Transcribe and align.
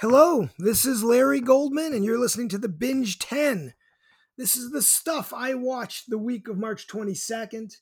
Hello, 0.00 0.48
this 0.60 0.86
is 0.86 1.02
Larry 1.02 1.40
Goldman, 1.40 1.92
and 1.92 2.04
you're 2.04 2.20
listening 2.20 2.48
to 2.50 2.58
the 2.58 2.68
Binge 2.68 3.18
10. 3.18 3.74
This 4.36 4.54
is 4.54 4.70
the 4.70 4.80
stuff 4.80 5.32
I 5.34 5.54
watched 5.54 6.08
the 6.08 6.18
week 6.18 6.46
of 6.46 6.56
March 6.56 6.86
22nd 6.86 7.72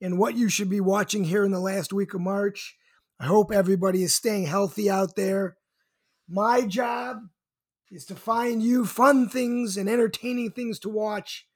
and 0.00 0.18
what 0.18 0.38
you 0.38 0.48
should 0.48 0.70
be 0.70 0.80
watching 0.80 1.24
here 1.24 1.44
in 1.44 1.52
the 1.52 1.60
last 1.60 1.92
week 1.92 2.14
of 2.14 2.22
March. 2.22 2.78
I 3.20 3.26
hope 3.26 3.52
everybody 3.52 4.02
is 4.02 4.14
staying 4.14 4.46
healthy 4.46 4.88
out 4.88 5.16
there. 5.16 5.58
My 6.26 6.62
job 6.62 7.18
is 7.90 8.06
to 8.06 8.14
find 8.14 8.62
you 8.62 8.86
fun 8.86 9.28
things 9.28 9.76
and 9.76 9.86
entertaining 9.86 10.52
things 10.52 10.78
to 10.78 10.88
watch 10.88 11.46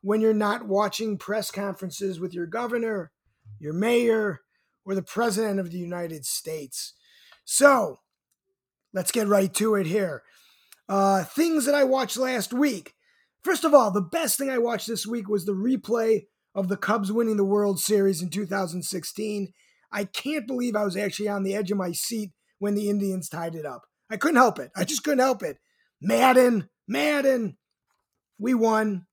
when 0.00 0.22
you're 0.22 0.32
not 0.32 0.66
watching 0.66 1.18
press 1.18 1.50
conferences 1.50 2.18
with 2.18 2.32
your 2.32 2.46
governor, 2.46 3.12
your 3.58 3.74
mayor, 3.74 4.40
or 4.86 4.94
the 4.94 5.02
president 5.02 5.60
of 5.60 5.70
the 5.70 5.76
United 5.76 6.24
States. 6.24 6.94
So, 7.44 7.98
let's 8.96 9.12
get 9.12 9.28
right 9.28 9.52
to 9.52 9.74
it 9.74 9.86
here. 9.86 10.22
Uh, 10.88 11.22
things 11.22 11.66
that 11.66 11.74
I 11.74 11.84
watched 11.84 12.16
last 12.16 12.54
week. 12.54 12.94
First 13.44 13.62
of 13.62 13.74
all, 13.74 13.90
the 13.90 14.00
best 14.00 14.38
thing 14.38 14.48
I 14.48 14.58
watched 14.58 14.88
this 14.88 15.06
week 15.06 15.28
was 15.28 15.44
the 15.44 15.52
replay 15.52 16.22
of 16.54 16.68
the 16.68 16.78
Cubs 16.78 17.12
winning 17.12 17.36
the 17.36 17.44
World 17.44 17.78
Series 17.78 18.22
in 18.22 18.30
2016. 18.30 19.52
I 19.92 20.04
can't 20.04 20.46
believe 20.46 20.74
I 20.74 20.84
was 20.84 20.96
actually 20.96 21.28
on 21.28 21.42
the 21.42 21.54
edge 21.54 21.70
of 21.70 21.76
my 21.76 21.92
seat 21.92 22.32
when 22.58 22.74
the 22.74 22.88
Indians 22.88 23.28
tied 23.28 23.54
it 23.54 23.66
up. 23.66 23.82
I 24.10 24.16
couldn't 24.16 24.36
help 24.36 24.58
it. 24.58 24.70
I 24.74 24.84
just 24.84 25.04
couldn't 25.04 25.18
help 25.18 25.42
it. 25.42 25.58
Madden, 26.00 26.70
Madden, 26.88 27.58
we 28.38 28.54
won. 28.54 29.06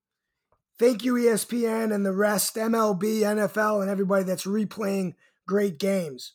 Thank 0.80 1.04
you, 1.04 1.16
ESPN 1.16 1.94
and 1.94 2.06
the 2.06 2.14
rest, 2.14 2.56
MLB, 2.56 3.20
NFL, 3.20 3.82
and 3.82 3.92
everybody 3.92 4.24
that's 4.24 4.46
replaying 4.46 5.16
great 5.46 5.78
games. 5.78 6.34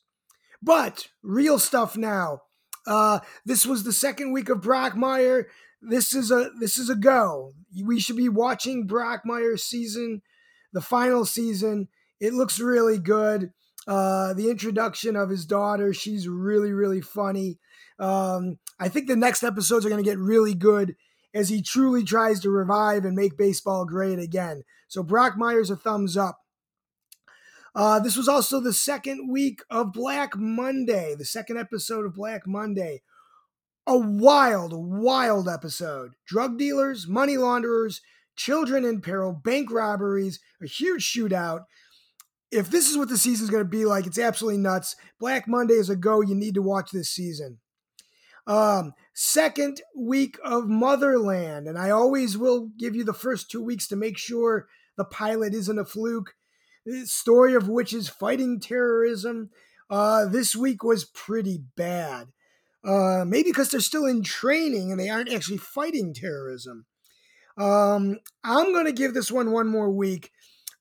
But 0.62 1.08
real 1.22 1.58
stuff 1.58 1.96
now. 1.96 2.42
Uh, 2.88 3.20
this 3.44 3.66
was 3.66 3.84
the 3.84 3.92
second 3.92 4.32
week 4.32 4.48
of 4.48 4.62
Brockmire. 4.62 5.44
This 5.82 6.14
is 6.14 6.30
a 6.30 6.50
this 6.58 6.78
is 6.78 6.88
a 6.88 6.96
go. 6.96 7.52
We 7.84 8.00
should 8.00 8.16
be 8.16 8.30
watching 8.30 8.88
Brockmire's 8.88 9.62
season, 9.62 10.22
the 10.72 10.80
final 10.80 11.26
season. 11.26 11.88
It 12.18 12.32
looks 12.32 12.58
really 12.58 12.98
good. 12.98 13.52
Uh, 13.86 14.32
the 14.34 14.50
introduction 14.50 15.16
of 15.16 15.28
his 15.28 15.44
daughter, 15.44 15.92
she's 15.92 16.26
really 16.26 16.72
really 16.72 17.02
funny. 17.02 17.58
Um, 17.98 18.58
I 18.80 18.88
think 18.88 19.06
the 19.06 19.16
next 19.16 19.42
episodes 19.42 19.84
are 19.84 19.90
going 19.90 20.02
to 20.02 20.10
get 20.10 20.18
really 20.18 20.54
good 20.54 20.96
as 21.34 21.50
he 21.50 21.62
truly 21.62 22.04
tries 22.04 22.40
to 22.40 22.50
revive 22.50 23.04
and 23.04 23.14
make 23.14 23.36
baseball 23.36 23.84
great 23.84 24.18
again. 24.18 24.62
So 24.88 25.04
Brockmire's 25.04 25.70
a 25.70 25.76
thumbs 25.76 26.16
up. 26.16 26.40
Uh, 27.78 28.00
this 28.00 28.16
was 28.16 28.26
also 28.26 28.58
the 28.58 28.72
second 28.72 29.30
week 29.30 29.62
of 29.70 29.92
Black 29.92 30.36
Monday, 30.36 31.14
the 31.14 31.24
second 31.24 31.58
episode 31.58 32.04
of 32.04 32.12
Black 32.12 32.44
Monday. 32.44 33.02
A 33.86 33.96
wild, 33.96 34.72
wild 34.74 35.48
episode. 35.48 36.14
Drug 36.26 36.58
dealers, 36.58 37.06
money 37.06 37.36
launderers, 37.36 38.00
children 38.34 38.84
in 38.84 39.00
peril, 39.00 39.32
bank 39.32 39.70
robberies, 39.70 40.40
a 40.60 40.66
huge 40.66 41.04
shootout. 41.04 41.66
If 42.50 42.68
this 42.68 42.90
is 42.90 42.98
what 42.98 43.10
the 43.10 43.16
season's 43.16 43.48
going 43.48 43.62
to 43.62 43.70
be 43.70 43.84
like, 43.84 44.08
it's 44.08 44.18
absolutely 44.18 44.60
nuts. 44.60 44.96
Black 45.20 45.46
Monday 45.46 45.74
is 45.74 45.88
a 45.88 45.94
go. 45.94 46.20
You 46.20 46.34
need 46.34 46.54
to 46.54 46.62
watch 46.62 46.90
this 46.90 47.10
season. 47.10 47.58
Um, 48.48 48.92
second 49.14 49.82
week 49.96 50.36
of 50.44 50.66
Motherland, 50.66 51.68
and 51.68 51.78
I 51.78 51.90
always 51.90 52.36
will 52.36 52.70
give 52.76 52.96
you 52.96 53.04
the 53.04 53.12
first 53.12 53.52
two 53.52 53.62
weeks 53.62 53.86
to 53.86 53.94
make 53.94 54.18
sure 54.18 54.66
the 54.96 55.04
pilot 55.04 55.54
isn't 55.54 55.78
a 55.78 55.84
fluke 55.84 56.34
story 57.04 57.54
of 57.54 57.68
witches 57.68 58.08
fighting 58.08 58.60
terrorism. 58.60 59.50
Uh, 59.90 60.26
this 60.26 60.54
week 60.54 60.82
was 60.82 61.04
pretty 61.04 61.62
bad. 61.76 62.28
Uh, 62.84 63.24
maybe 63.26 63.50
because 63.50 63.70
they're 63.70 63.80
still 63.80 64.06
in 64.06 64.22
training 64.22 64.90
and 64.90 65.00
they 65.00 65.08
aren't 65.08 65.32
actually 65.32 65.58
fighting 65.58 66.14
terrorism. 66.14 66.86
Um, 67.56 68.18
I'm 68.44 68.72
going 68.72 68.86
to 68.86 68.92
give 68.92 69.14
this 69.14 69.32
one 69.32 69.50
one 69.50 69.66
more 69.66 69.90
week, 69.90 70.30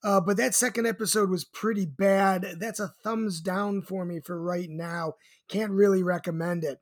uh, 0.03 0.21
but 0.21 0.37
that 0.37 0.53
second 0.53 0.85
episode 0.85 1.29
was 1.29 1.43
pretty 1.43 1.85
bad. 1.85 2.45
That's 2.59 2.79
a 2.79 2.93
thumbs 3.03 3.41
down 3.41 3.81
for 3.81 4.05
me 4.05 4.19
for 4.19 4.39
right 4.39 4.69
now. 4.69 5.13
Can't 5.49 5.71
really 5.71 6.03
recommend 6.03 6.63
it. 6.63 6.79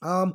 Um, 0.00 0.34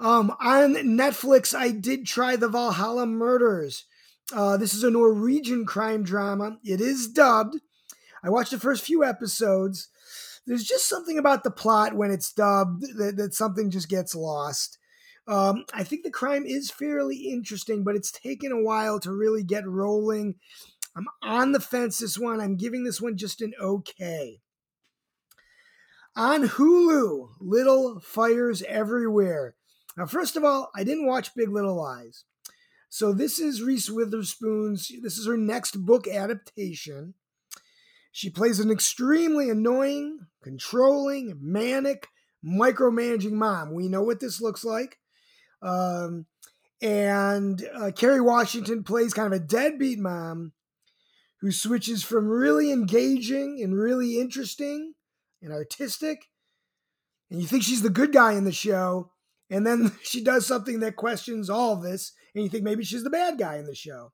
um, 0.00 0.34
on 0.40 0.74
Netflix, 0.74 1.54
I 1.54 1.70
did 1.70 2.06
try 2.06 2.36
the 2.36 2.48
Valhalla 2.48 3.06
Murders. 3.06 3.84
Uh, 4.32 4.56
this 4.56 4.74
is 4.74 4.84
a 4.84 4.90
Norwegian 4.90 5.64
crime 5.64 6.02
drama. 6.02 6.58
It 6.62 6.80
is 6.80 7.08
dubbed. 7.08 7.60
I 8.22 8.30
watched 8.30 8.50
the 8.50 8.58
first 8.58 8.84
few 8.84 9.04
episodes. 9.04 9.88
There's 10.46 10.64
just 10.64 10.88
something 10.88 11.18
about 11.18 11.44
the 11.44 11.50
plot 11.50 11.94
when 11.94 12.10
it's 12.10 12.32
dubbed 12.32 12.84
that, 12.98 13.16
that 13.16 13.34
something 13.34 13.70
just 13.70 13.88
gets 13.88 14.14
lost. 14.14 14.78
Um, 15.26 15.64
I 15.74 15.84
think 15.84 16.04
the 16.04 16.10
crime 16.10 16.44
is 16.46 16.70
fairly 16.70 17.30
interesting, 17.30 17.84
but 17.84 17.94
it's 17.94 18.10
taken 18.10 18.50
a 18.50 18.62
while 18.62 18.98
to 19.00 19.12
really 19.12 19.42
get 19.42 19.68
rolling. 19.68 20.36
I'm 20.96 21.06
on 21.22 21.52
the 21.52 21.60
fence 21.60 21.98
this 21.98 22.18
one. 22.18 22.40
I'm 22.40 22.56
giving 22.56 22.84
this 22.84 23.00
one 23.00 23.16
just 23.16 23.42
an 23.42 23.52
okay. 23.60 24.40
On 26.16 26.48
Hulu, 26.48 27.28
Little 27.40 28.00
Fires 28.00 28.62
Everywhere. 28.62 29.54
Now, 29.96 30.06
first 30.06 30.36
of 30.36 30.44
all, 30.44 30.70
I 30.74 30.82
didn't 30.82 31.06
watch 31.06 31.34
Big 31.34 31.50
Little 31.50 31.76
Lies. 31.76 32.24
So 32.88 33.12
this 33.12 33.38
is 33.38 33.62
Reese 33.62 33.90
Witherspoon's. 33.90 34.90
This 35.02 35.18
is 35.18 35.26
her 35.26 35.36
next 35.36 35.84
book 35.84 36.08
adaptation. 36.08 37.14
She 38.12 38.30
plays 38.30 38.58
an 38.58 38.70
extremely 38.70 39.50
annoying, 39.50 40.26
controlling, 40.42 41.38
manic, 41.40 42.08
micromanaging 42.44 43.32
mom. 43.32 43.74
We 43.74 43.88
know 43.88 44.02
what 44.02 44.20
this 44.20 44.40
looks 44.40 44.64
like. 44.64 44.98
Um, 45.62 46.26
and 46.80 47.68
uh, 47.74 47.90
Kerry 47.94 48.20
Washington 48.20 48.84
plays 48.84 49.12
kind 49.12 49.32
of 49.32 49.40
a 49.40 49.44
deadbeat 49.44 49.98
mom 49.98 50.52
who 51.40 51.52
switches 51.52 52.02
from 52.02 52.28
really 52.28 52.72
engaging 52.72 53.60
and 53.62 53.76
really 53.76 54.18
interesting 54.18 54.94
and 55.42 55.52
artistic. 55.52 56.26
And 57.30 57.40
you 57.40 57.46
think 57.46 57.62
she's 57.62 57.82
the 57.82 57.90
good 57.90 58.12
guy 58.12 58.32
in 58.32 58.44
the 58.44 58.52
show. 58.52 59.12
And 59.50 59.66
then 59.66 59.92
she 60.02 60.24
does 60.24 60.46
something 60.46 60.80
that 60.80 60.96
questions 60.96 61.50
all 61.50 61.76
this 61.76 62.12
and 62.34 62.44
you 62.44 62.50
think 62.50 62.64
maybe 62.64 62.84
she's 62.84 63.04
the 63.04 63.10
bad 63.10 63.38
guy 63.38 63.56
in 63.56 63.66
the 63.66 63.74
show. 63.74 64.12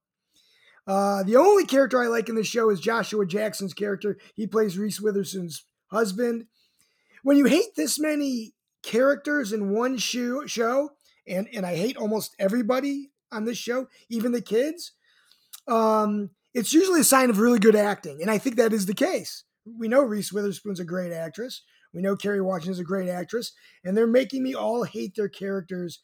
Uh, 0.87 1.23
the 1.23 1.37
only 1.37 1.65
character 1.65 2.03
I 2.03 2.09
like 2.09 2.29
in 2.29 2.35
the 2.35 2.45
show 2.45 2.71
is 2.71 2.81
Joshua 2.81 3.27
Jackson's 3.27 3.73
character. 3.73 4.19
He 4.35 4.47
plays 4.47 4.79
Reese 4.79 5.01
Witherspoon's 5.01 5.65
husband. 5.87 6.47
When 7.23 7.39
you 7.39 7.47
hate 7.47 7.75
this 7.75 7.99
many 7.99 8.53
characters 8.83 9.53
in 9.53 9.71
one 9.71 9.97
show, 9.97 10.47
show 10.47 10.91
and, 11.27 11.49
and 11.55 11.65
I 11.65 11.77
hate 11.77 11.97
almost 11.97 12.37
everybody 12.39 13.13
on 13.33 13.45
this 13.45 13.57
show, 13.57 13.89
even 14.11 14.33
the 14.33 14.43
kids, 14.43 14.93
um, 15.67 16.31
it's 16.53 16.73
usually 16.73 17.01
a 17.01 17.05
sign 17.05 17.31
of 17.31 17.39
really 17.39 17.59
good 17.59 17.77
acting. 17.77 18.21
And 18.21 18.31
I 18.31 18.39
think 18.39 18.57
that 18.57 18.75
is 18.75 18.87
the 18.87 18.95
case. 18.95 19.45
We 19.67 19.89
know 19.89 20.03
Reese 20.03 20.33
Witherspoon's 20.33 20.81
a 20.81 20.85
great 20.85 21.13
actress. 21.13 21.63
We 21.95 22.03
know 22.03 22.17
Kerry 22.17 22.43
Washington's 22.43 22.79
a 22.79 22.85
great 22.85 23.09
actress. 23.09 23.53
And 23.83 23.97
they're 23.97 24.07
making 24.07 24.43
me 24.43 24.55
all 24.55 24.85
hate 24.85 25.15
their 25.17 25.29
characters 25.29 26.03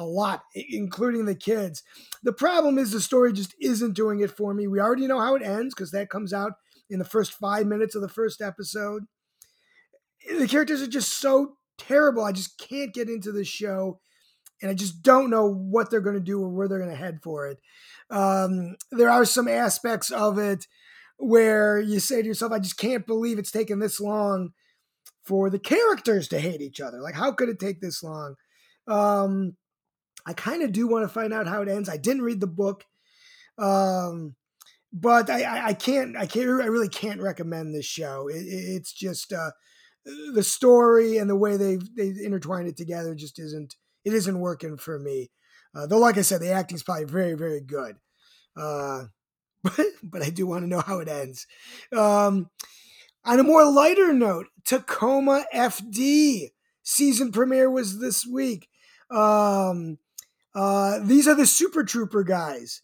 a 0.00 0.04
lot, 0.04 0.44
including 0.54 1.26
the 1.26 1.34
kids. 1.34 1.82
The 2.22 2.32
problem 2.32 2.78
is 2.78 2.90
the 2.90 3.00
story 3.02 3.34
just 3.34 3.54
isn't 3.60 3.92
doing 3.92 4.20
it 4.20 4.30
for 4.30 4.54
me. 4.54 4.66
We 4.66 4.80
already 4.80 5.06
know 5.06 5.20
how 5.20 5.34
it 5.34 5.42
ends 5.42 5.74
because 5.74 5.90
that 5.90 6.08
comes 6.08 6.32
out 6.32 6.54
in 6.88 6.98
the 6.98 7.04
first 7.04 7.34
five 7.34 7.66
minutes 7.66 7.94
of 7.94 8.00
the 8.00 8.08
first 8.08 8.40
episode. 8.40 9.04
The 10.26 10.48
characters 10.48 10.80
are 10.80 10.86
just 10.86 11.20
so 11.20 11.56
terrible. 11.76 12.24
I 12.24 12.32
just 12.32 12.58
can't 12.58 12.94
get 12.94 13.10
into 13.10 13.30
the 13.30 13.44
show, 13.44 14.00
and 14.62 14.70
I 14.70 14.74
just 14.74 15.02
don't 15.02 15.28
know 15.28 15.52
what 15.52 15.90
they're 15.90 16.00
going 16.00 16.16
to 16.16 16.20
do 16.20 16.42
or 16.42 16.48
where 16.48 16.66
they're 16.66 16.78
going 16.78 16.90
to 16.90 16.96
head 16.96 17.20
for 17.22 17.46
it. 17.46 17.58
Um, 18.08 18.76
there 18.90 19.10
are 19.10 19.26
some 19.26 19.48
aspects 19.48 20.10
of 20.10 20.38
it 20.38 20.66
where 21.18 21.78
you 21.78 22.00
say 22.00 22.22
to 22.22 22.28
yourself, 22.28 22.52
I 22.52 22.58
just 22.58 22.78
can't 22.78 23.06
believe 23.06 23.38
it's 23.38 23.50
taken 23.50 23.78
this 23.78 24.00
long 24.00 24.54
for 25.22 25.50
the 25.50 25.58
characters 25.58 26.26
to 26.28 26.40
hate 26.40 26.62
each 26.62 26.80
other. 26.80 27.02
Like, 27.02 27.14
how 27.14 27.32
could 27.32 27.50
it 27.50 27.60
take 27.60 27.82
this 27.82 28.02
long? 28.02 28.36
Um, 28.88 29.56
I 30.26 30.32
kind 30.32 30.62
of 30.62 30.72
do 30.72 30.86
want 30.86 31.04
to 31.04 31.08
find 31.12 31.32
out 31.32 31.46
how 31.46 31.62
it 31.62 31.68
ends. 31.68 31.88
I 31.88 31.96
didn't 31.96 32.22
read 32.22 32.40
the 32.40 32.46
book, 32.46 32.84
um, 33.58 34.36
but 34.92 35.30
I, 35.30 35.42
I, 35.42 35.66
I, 35.68 35.74
can't. 35.74 36.16
I 36.16 36.26
can't. 36.26 36.48
I 36.62 36.66
really 36.66 36.88
can't 36.88 37.20
recommend 37.20 37.74
this 37.74 37.86
show. 37.86 38.28
It, 38.28 38.42
it's 38.46 38.92
just 38.92 39.32
uh, 39.32 39.50
the 40.04 40.42
story 40.42 41.18
and 41.18 41.28
the 41.28 41.36
way 41.36 41.56
they've 41.56 41.82
they 41.96 42.12
intertwined 42.24 42.68
it 42.68 42.76
together 42.76 43.14
just 43.14 43.38
isn't. 43.38 43.76
It 44.04 44.14
isn't 44.14 44.40
working 44.40 44.76
for 44.76 44.98
me. 44.98 45.30
Uh, 45.74 45.86
though, 45.86 45.98
like 45.98 46.18
I 46.18 46.22
said, 46.22 46.40
the 46.40 46.52
acting's 46.52 46.82
probably 46.82 47.04
very, 47.04 47.34
very 47.34 47.60
good. 47.60 47.96
Uh, 48.56 49.04
but 49.62 49.86
but 50.02 50.22
I 50.22 50.30
do 50.30 50.46
want 50.46 50.64
to 50.64 50.68
know 50.68 50.80
how 50.80 51.00
it 51.00 51.08
ends. 51.08 51.46
Um, 51.92 52.50
on 53.24 53.38
a 53.38 53.44
more 53.44 53.70
lighter 53.70 54.12
note, 54.12 54.46
Tacoma 54.64 55.44
FD 55.54 56.50
season 56.82 57.32
premiere 57.32 57.70
was 57.70 57.98
this 57.98 58.26
week. 58.26 58.68
Um, 59.10 59.98
uh, 60.54 60.98
these 61.02 61.28
are 61.28 61.34
the 61.34 61.46
Super 61.46 61.84
Trooper 61.84 62.24
guys. 62.24 62.82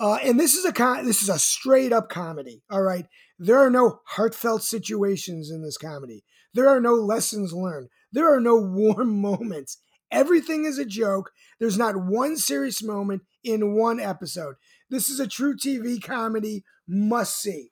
Uh, 0.00 0.18
and 0.24 0.40
this 0.40 0.54
is 0.54 0.64
a 0.64 0.72
con- 0.72 1.06
this 1.06 1.22
is 1.22 1.28
a 1.28 1.38
straight 1.38 1.92
up 1.92 2.08
comedy. 2.08 2.62
All 2.70 2.82
right, 2.82 3.06
there 3.38 3.58
are 3.58 3.70
no 3.70 4.00
heartfelt 4.06 4.62
situations 4.62 5.50
in 5.50 5.62
this 5.62 5.78
comedy. 5.78 6.24
There 6.52 6.68
are 6.68 6.80
no 6.80 6.94
lessons 6.94 7.52
learned. 7.52 7.88
There 8.12 8.32
are 8.32 8.40
no 8.40 8.56
warm 8.60 9.20
moments. 9.20 9.78
Everything 10.10 10.64
is 10.64 10.78
a 10.78 10.84
joke. 10.84 11.32
There's 11.58 11.78
not 11.78 11.96
one 11.96 12.36
serious 12.36 12.82
moment 12.82 13.22
in 13.42 13.74
one 13.74 14.00
episode. 14.00 14.56
This 14.90 15.08
is 15.08 15.18
a 15.18 15.26
true 15.26 15.56
TV 15.56 16.02
comedy 16.02 16.64
must 16.86 17.40
see. 17.40 17.70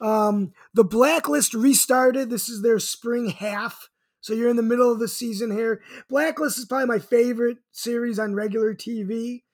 Um, 0.00 0.52
the 0.74 0.84
Blacklist 0.84 1.54
restarted. 1.54 2.28
This 2.28 2.48
is 2.48 2.62
their 2.62 2.78
spring 2.78 3.30
half. 3.30 3.88
So 4.26 4.34
you're 4.34 4.50
in 4.50 4.56
the 4.56 4.62
middle 4.64 4.90
of 4.90 4.98
the 4.98 5.06
season 5.06 5.52
here. 5.52 5.82
Blacklist 6.08 6.58
is 6.58 6.64
probably 6.64 6.88
my 6.88 6.98
favorite 6.98 7.58
series 7.70 8.18
on 8.18 8.34
regular 8.34 8.74
TV. 8.74 9.44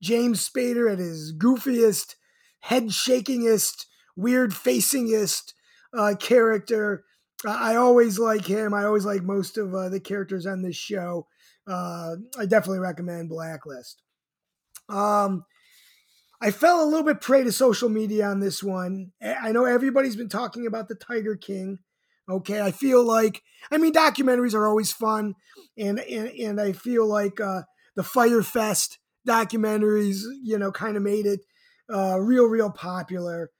James 0.00 0.48
Spader 0.48 0.90
at 0.90 0.98
his 0.98 1.34
goofiest, 1.36 2.14
head 2.60 2.84
shakingest, 2.84 3.84
weird 4.16 4.52
facingest 4.52 5.52
uh, 5.92 6.14
character. 6.18 7.04
I 7.46 7.74
always 7.74 8.18
like 8.18 8.46
him. 8.46 8.72
I 8.72 8.84
always 8.84 9.04
like 9.04 9.22
most 9.22 9.58
of 9.58 9.74
uh, 9.74 9.90
the 9.90 10.00
characters 10.00 10.46
on 10.46 10.62
this 10.62 10.76
show. 10.76 11.26
Uh, 11.66 12.16
I 12.38 12.46
definitely 12.46 12.78
recommend 12.78 13.28
Blacklist. 13.28 14.00
Um, 14.88 15.44
I 16.40 16.52
fell 16.52 16.82
a 16.82 16.88
little 16.88 17.04
bit 17.04 17.20
prey 17.20 17.44
to 17.44 17.52
social 17.52 17.90
media 17.90 18.28
on 18.28 18.40
this 18.40 18.62
one. 18.62 19.12
I 19.22 19.52
know 19.52 19.66
everybody's 19.66 20.16
been 20.16 20.30
talking 20.30 20.66
about 20.66 20.88
the 20.88 20.94
Tiger 20.94 21.36
King. 21.36 21.80
Okay, 22.28 22.60
I 22.60 22.70
feel 22.70 23.04
like 23.04 23.42
I 23.70 23.78
mean 23.78 23.92
documentaries 23.92 24.54
are 24.54 24.66
always 24.66 24.92
fun, 24.92 25.34
and 25.76 25.98
and, 26.00 26.28
and 26.28 26.60
I 26.60 26.72
feel 26.72 27.06
like 27.06 27.40
uh, 27.40 27.62
the 27.94 28.02
Fyre 28.02 28.42
Fest 28.42 28.98
documentaries, 29.26 30.22
you 30.42 30.58
know, 30.58 30.72
kind 30.72 30.96
of 30.96 31.02
made 31.02 31.26
it 31.26 31.40
uh, 31.92 32.18
real, 32.20 32.46
real 32.46 32.70
popular. 32.70 33.50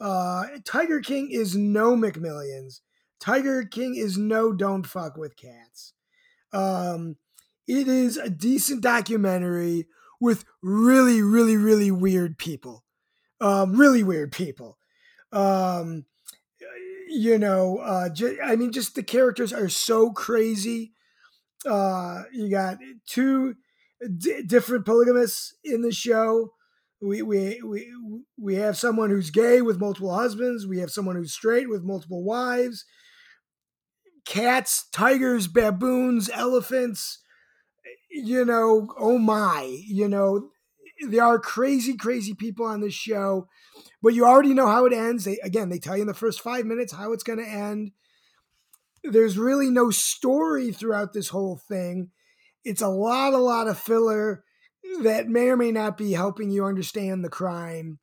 Uh, 0.00 0.44
Tiger 0.64 1.00
King 1.00 1.30
is 1.30 1.56
no 1.56 1.96
McMillions. 1.96 2.80
Tiger 3.20 3.64
King 3.64 3.94
is 3.94 4.18
no 4.18 4.52
Don't 4.52 4.86
Fuck 4.86 5.16
with 5.16 5.36
Cats. 5.36 5.92
Um, 6.52 7.16
it 7.68 7.88
is 7.88 8.16
a 8.16 8.28
decent 8.28 8.82
documentary 8.82 9.86
with 10.20 10.44
really, 10.62 11.22
really, 11.22 11.56
really 11.56 11.90
weird 11.90 12.36
people. 12.38 12.84
Um, 13.40 13.76
really 13.76 14.02
weird 14.02 14.32
people. 14.32 14.78
Um, 15.32 16.04
you 17.12 17.38
know, 17.38 17.78
uh, 17.78 18.08
j- 18.08 18.38
I 18.42 18.56
mean, 18.56 18.72
just 18.72 18.94
the 18.94 19.02
characters 19.02 19.52
are 19.52 19.68
so 19.68 20.10
crazy. 20.12 20.94
Uh, 21.66 22.24
you 22.32 22.50
got 22.50 22.78
two 23.06 23.56
d- 24.18 24.42
different 24.44 24.86
polygamists 24.86 25.54
in 25.64 25.82
the 25.82 25.92
show. 25.92 26.54
We, 27.02 27.22
we 27.22 27.62
we 27.62 27.92
we 28.38 28.56
have 28.56 28.78
someone 28.78 29.10
who's 29.10 29.30
gay 29.30 29.62
with 29.62 29.80
multiple 29.80 30.14
husbands. 30.14 30.66
We 30.66 30.80
have 30.80 30.90
someone 30.90 31.16
who's 31.16 31.32
straight 31.34 31.68
with 31.70 31.84
multiple 31.84 32.24
wives. 32.24 32.84
Cats, 34.24 34.88
tigers, 34.92 35.48
baboons, 35.48 36.30
elephants. 36.30 37.18
You 38.10 38.44
know, 38.44 38.88
oh 38.98 39.18
my! 39.18 39.62
You 39.86 40.08
know, 40.08 40.51
there 41.08 41.24
are 41.24 41.38
crazy, 41.38 41.96
crazy 41.96 42.34
people 42.34 42.66
on 42.66 42.80
this 42.80 42.94
show, 42.94 43.48
but 44.02 44.14
you 44.14 44.24
already 44.24 44.54
know 44.54 44.66
how 44.66 44.86
it 44.86 44.92
ends. 44.92 45.24
They 45.24 45.38
again, 45.42 45.68
they 45.68 45.78
tell 45.78 45.96
you 45.96 46.02
in 46.02 46.08
the 46.08 46.14
first 46.14 46.40
five 46.40 46.64
minutes 46.64 46.92
how 46.92 47.12
it's 47.12 47.24
going 47.24 47.38
to 47.38 47.48
end. 47.48 47.92
There's 49.04 49.36
really 49.36 49.68
no 49.68 49.90
story 49.90 50.70
throughout 50.70 51.12
this 51.12 51.28
whole 51.28 51.56
thing 51.56 52.10
it's 52.64 52.82
a 52.82 52.88
lot, 52.88 53.32
a 53.32 53.38
lot 53.38 53.68
of 53.68 53.78
filler 53.78 54.44
that 55.02 55.28
may 55.28 55.48
or 55.48 55.56
may 55.56 55.72
not 55.72 55.96
be 55.96 56.12
helping 56.12 56.50
you 56.50 56.64
understand 56.64 57.24
the 57.24 57.28
crime. 57.28 57.98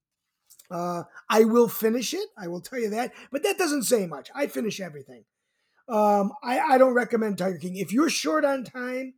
Uh, 0.71 1.03
I 1.29 1.45
will 1.45 1.67
finish 1.67 2.13
it. 2.13 2.27
I 2.37 2.47
will 2.47 2.61
tell 2.61 2.79
you 2.79 2.89
that, 2.91 3.11
but 3.31 3.43
that 3.43 3.57
doesn't 3.57 3.83
say 3.83 4.05
much. 4.05 4.29
I 4.35 4.47
finish 4.47 4.79
everything. 4.79 5.25
Um, 5.87 6.31
I, 6.43 6.59
I 6.59 6.77
don't 6.77 6.93
recommend 6.93 7.37
Tiger 7.37 7.57
King. 7.57 7.75
If 7.75 7.91
you're 7.91 8.09
short 8.09 8.45
on 8.45 8.63
time, 8.63 9.15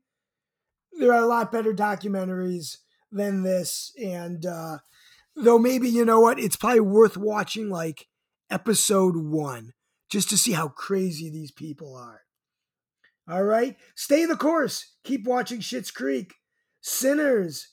there 0.98 1.12
are 1.12 1.24
a 1.24 1.28
lot 1.28 1.52
better 1.52 1.74
documentaries 1.74 2.78
than 3.12 3.44
this. 3.44 3.92
And 4.02 4.46
uh, 4.46 4.80
though 5.36 5.60
maybe 5.60 5.90
you 5.90 6.06
know 6.06 6.20
what, 6.20 6.40
it's 6.40 6.56
probably 6.56 6.82
worth 6.82 7.18
watching 7.18 7.70
like 7.70 8.08
episode 8.50 9.16
one 9.16 9.74
just 10.10 10.30
to 10.30 10.38
see 10.38 10.52
how 10.52 10.68
crazy 10.68 11.30
these 11.30 11.52
people 11.52 11.96
are. 11.96 12.22
All 13.30 13.44
right. 13.44 13.78
Stay 13.96 14.26
the 14.26 14.36
course. 14.36 14.96
Keep 15.04 15.26
watching 15.26 15.60
Schitt's 15.60 15.92
Creek. 15.92 16.34
Sinners 16.82 17.70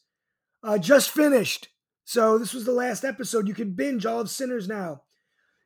uh, 0.63 0.79
just 0.79 1.11
finished. 1.11 1.69
So 2.05 2.39
this 2.39 2.55
was 2.55 2.65
the 2.65 2.73
last 2.73 3.05
episode. 3.05 3.49
You 3.49 3.55
can 3.55 3.73
binge 3.73 4.07
all 4.07 4.21
of 4.21 4.31
Sinners 4.31 4.69
now. 4.69 5.03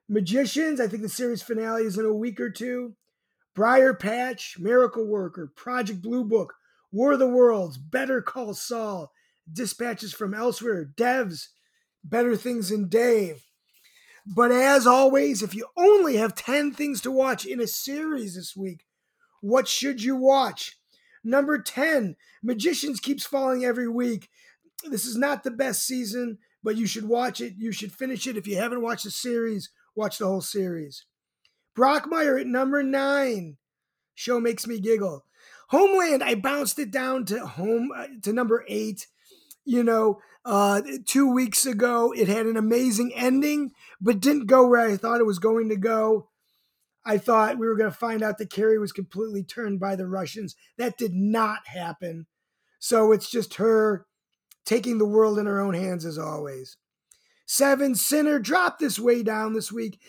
Magicians, 0.09 0.81
I 0.81 0.89
think 0.89 1.03
the 1.03 1.09
series 1.09 1.43
finale 1.43 1.85
is 1.85 1.97
in 1.97 2.05
a 2.05 2.15
week 2.15 2.41
or 2.41 2.51
two. 2.51 2.95
Briar 3.55 3.95
Patch, 3.95 4.57
Miracle 4.59 5.07
Worker, 5.07 5.53
Project 5.55 6.01
Blue 6.03 6.25
Book, 6.25 6.55
War 6.91 7.13
of 7.13 7.19
the 7.19 7.29
Worlds, 7.29 7.77
Better 7.79 8.23
Call 8.23 8.55
Saul, 8.55 9.13
Dispatches 9.51 10.13
from 10.13 10.35
Elsewhere, 10.35 10.91
Devs, 10.97 11.49
Better 12.05 12.37
Things 12.37 12.71
in 12.71 12.89
Dave. 12.89 13.45
But 14.27 14.53
as 14.53 14.87
always, 14.87 15.43
if 15.43 15.55
you 15.55 15.67
only 15.77 16.17
have 16.17 16.35
10 16.35 16.73
things 16.73 17.01
to 17.03 17.11
watch 17.11 17.45
in 17.45 17.61
a 17.61 17.67
series 17.67 18.37
this 18.37 18.57
week, 18.57 18.85
what 19.41 19.67
should 19.67 20.03
you 20.03 20.15
watch? 20.17 20.79
Number 21.25 21.61
10, 21.61 22.17
Magicians 22.43 23.01
keeps 23.01 23.27
falling 23.27 23.65
every 23.65 23.89
week. 23.89 24.29
This 24.85 25.07
is 25.07 25.17
not 25.17 25.43
the 25.43 25.51
best 25.51 25.85
season, 25.85 26.39
but 26.63 26.77
you 26.77 26.87
should 26.87 27.09
watch 27.09 27.41
it. 27.41 27.55
You 27.59 27.73
should 27.73 27.93
finish 27.93 28.27
it. 28.27 28.37
If 28.37 28.47
you 28.47 28.57
haven't 28.57 28.83
watched 28.83 29.05
the 29.05 29.11
series, 29.11 29.71
watch 29.95 30.19
the 30.19 30.27
whole 30.27 30.41
series. 30.41 31.05
Brockmire 31.77 32.41
at 32.41 32.47
number 32.47 32.83
9. 32.83 33.57
Show 34.15 34.41
makes 34.41 34.67
me 34.67 34.79
giggle. 34.79 35.25
Homeland, 35.69 36.23
I 36.23 36.35
bounced 36.35 36.79
it 36.79 36.91
down 36.91 37.25
to 37.27 37.47
home 37.47 37.91
uh, 37.97 38.07
to 38.23 38.33
number 38.33 38.65
8. 38.69 39.07
You 39.65 39.83
know, 39.85 40.21
uh, 40.45 40.83
two 41.07 41.33
weeks 41.33 41.67
ago, 41.67 42.13
it 42.17 42.29
had 42.29 42.47
an 42.47 42.57
amazing 42.57 43.13
ending, 43.15 43.73
but 44.01 44.21
didn't 44.21 44.47
go 44.47 44.67
where 44.67 44.81
I 44.81 44.97
thought 44.97 45.21
it 45.21 45.27
was 45.27 45.39
going 45.39 45.69
to 45.69 45.77
go. 45.77 46.29
I 47.05 47.19
thought 47.19 47.59
we 47.59 47.67
were 47.67 47.77
going 47.77 47.91
to 47.91 47.97
find 47.97 48.23
out 48.23 48.39
that 48.39 48.51
Carrie 48.51 48.79
was 48.79 48.93
completely 48.93 49.43
turned 49.43 49.81
by 49.81 49.97
the 49.97 50.07
Russians. 50.07 50.55
That 50.79 50.97
did 50.97 51.15
not 51.15 51.67
happen. 51.67 52.27
So 52.79 53.13
it's 53.13 53.31
just 53.31 53.55
her 53.55 54.07
taking 54.65 54.99
the 54.99 55.07
world 55.07 55.39
in 55.39 55.47
her 55.47 55.61
own 55.61 55.75
hands 55.75 56.05
as 56.05 56.19
always. 56.19 56.77
Seven, 57.47 57.95
Sinner 57.95 58.39
dropped 58.39 58.81
this 58.81 58.99
way 58.99 59.23
down 59.23 59.53
this 59.53 59.71
week. 59.73 60.01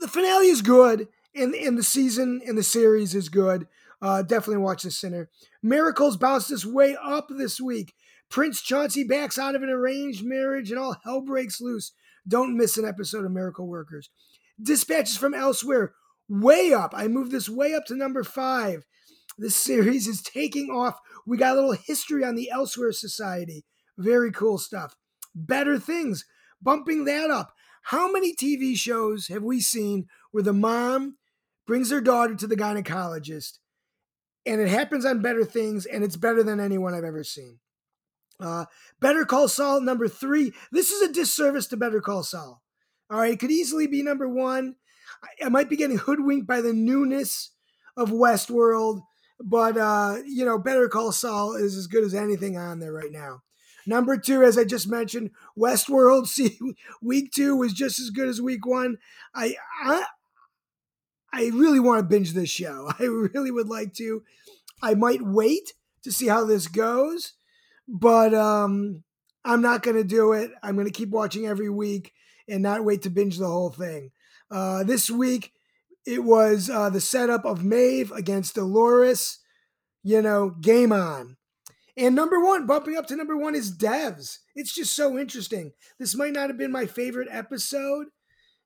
The 0.00 0.08
finale 0.08 0.48
is 0.48 0.62
good, 0.62 1.08
and, 1.34 1.54
and 1.54 1.78
the 1.78 1.82
season 1.82 2.40
and 2.46 2.56
the 2.56 2.62
series 2.62 3.14
is 3.14 3.28
good. 3.28 3.66
Uh, 4.02 4.22
definitely 4.22 4.62
watch 4.62 4.82
The 4.82 4.90
Sinner. 4.90 5.30
Miracles 5.62 6.16
bounced 6.16 6.50
this 6.50 6.66
way 6.66 6.96
up 7.02 7.28
this 7.30 7.60
week. 7.60 7.94
Prince 8.28 8.60
Chauncey 8.60 9.04
backs 9.04 9.38
out 9.38 9.54
of 9.54 9.62
an 9.62 9.70
arranged 9.70 10.24
marriage 10.24 10.70
and 10.70 10.78
all 10.78 10.96
hell 11.04 11.20
breaks 11.20 11.60
loose. 11.60 11.92
Don't 12.26 12.56
miss 12.56 12.76
an 12.76 12.84
episode 12.84 13.24
of 13.24 13.30
Miracle 13.30 13.66
Workers. 13.66 14.10
Dispatches 14.60 15.16
from 15.16 15.34
Elsewhere 15.34 15.92
way 16.28 16.72
up. 16.72 16.92
I 16.94 17.08
moved 17.08 17.30
this 17.30 17.48
way 17.48 17.74
up 17.74 17.84
to 17.86 17.96
number 17.96 18.24
five. 18.24 18.84
This 19.38 19.56
series 19.64 20.06
is 20.06 20.22
taking 20.22 20.70
off. 20.70 20.98
We 21.26 21.36
got 21.36 21.52
a 21.52 21.60
little 21.60 21.72
history 21.72 22.24
on 22.24 22.34
the 22.34 22.50
Elsewhere 22.50 22.92
Society. 22.92 23.64
Very 23.96 24.32
cool 24.32 24.58
stuff. 24.58 24.94
Better 25.34 25.78
things, 25.78 26.24
bumping 26.60 27.04
that 27.04 27.30
up. 27.30 27.52
How 27.82 28.10
many 28.10 28.34
TV 28.34 28.76
shows 28.76 29.28
have 29.28 29.42
we 29.42 29.60
seen 29.60 30.06
where 30.32 30.42
the 30.42 30.52
mom 30.52 31.16
brings 31.66 31.90
her 31.90 32.00
daughter 32.00 32.34
to 32.34 32.46
the 32.46 32.56
gynecologist 32.56 33.58
and 34.44 34.60
it 34.60 34.68
happens 34.68 35.04
on 35.04 35.22
Better 35.22 35.44
Things 35.44 35.86
and 35.86 36.02
it's 36.02 36.16
better 36.16 36.42
than 36.42 36.58
anyone 36.58 36.94
I've 36.94 37.04
ever 37.04 37.22
seen? 37.22 37.58
Uh, 38.40 38.66
Better 39.00 39.24
Call 39.24 39.48
Saul, 39.48 39.80
number 39.80 40.08
three. 40.08 40.52
This 40.70 40.90
is 40.90 41.02
a 41.02 41.12
disservice 41.12 41.66
to 41.68 41.76
Better 41.76 42.00
Call 42.00 42.22
Saul. 42.22 42.62
All 43.10 43.18
right, 43.18 43.32
it 43.32 43.38
could 43.38 43.50
easily 43.50 43.86
be 43.86 44.02
number 44.02 44.28
one. 44.28 44.76
I 45.42 45.48
might 45.48 45.70
be 45.70 45.76
getting 45.76 45.98
hoodwinked 45.98 46.46
by 46.46 46.60
the 46.60 46.72
newness 46.72 47.52
of 47.96 48.10
Westworld, 48.10 49.00
but 49.40 49.76
uh, 49.76 50.18
you 50.26 50.44
know, 50.44 50.58
Better 50.58 50.88
Call 50.88 51.12
Saul 51.12 51.54
is 51.54 51.76
as 51.76 51.86
good 51.86 52.04
as 52.04 52.14
anything 52.14 52.56
on 52.56 52.80
there 52.80 52.92
right 52.92 53.12
now. 53.12 53.42
Number 53.86 54.16
two, 54.18 54.42
as 54.42 54.58
I 54.58 54.64
just 54.64 54.88
mentioned, 54.88 55.30
Westworld. 55.58 56.26
See, 56.26 56.58
week 57.00 57.30
two 57.32 57.56
was 57.56 57.72
just 57.72 58.00
as 58.00 58.10
good 58.10 58.28
as 58.28 58.42
week 58.42 58.66
one. 58.66 58.98
I, 59.34 59.54
I, 59.84 60.04
I 61.32 61.46
really 61.54 61.80
want 61.80 62.00
to 62.00 62.08
binge 62.08 62.32
this 62.32 62.50
show. 62.50 62.90
I 62.98 63.04
really 63.04 63.50
would 63.50 63.68
like 63.68 63.94
to. 63.94 64.22
I 64.82 64.94
might 64.94 65.22
wait 65.22 65.72
to 66.02 66.12
see 66.12 66.26
how 66.26 66.44
this 66.44 66.66
goes, 66.66 67.34
but 67.88 68.34
um, 68.34 69.02
I'm 69.44 69.62
not 69.62 69.82
going 69.82 69.96
to 69.96 70.04
do 70.04 70.32
it. 70.32 70.50
I'm 70.62 70.74
going 70.74 70.86
to 70.86 70.92
keep 70.92 71.10
watching 71.10 71.46
every 71.46 71.70
week 71.70 72.12
and 72.48 72.62
not 72.62 72.84
wait 72.84 73.02
to 73.02 73.10
binge 73.10 73.38
the 73.38 73.46
whole 73.46 73.70
thing. 73.70 74.10
Uh, 74.50 74.84
this 74.84 75.10
week, 75.10 75.52
it 76.06 76.22
was 76.22 76.70
uh, 76.70 76.90
the 76.90 77.00
setup 77.00 77.44
of 77.44 77.64
Maeve 77.64 78.12
against 78.12 78.54
Dolores. 78.54 79.38
You 80.02 80.22
know, 80.22 80.50
game 80.50 80.92
on. 80.92 81.36
And 81.96 82.14
number 82.14 82.38
one, 82.38 82.66
bumping 82.66 82.96
up 82.96 83.06
to 83.08 83.16
number 83.16 83.36
one 83.36 83.54
is 83.54 83.76
Devs. 83.76 84.38
It's 84.54 84.74
just 84.74 84.94
so 84.94 85.18
interesting. 85.18 85.72
This 85.98 86.14
might 86.14 86.32
not 86.32 86.48
have 86.48 86.58
been 86.58 86.70
my 86.70 86.86
favorite 86.86 87.28
episode, 87.30 88.08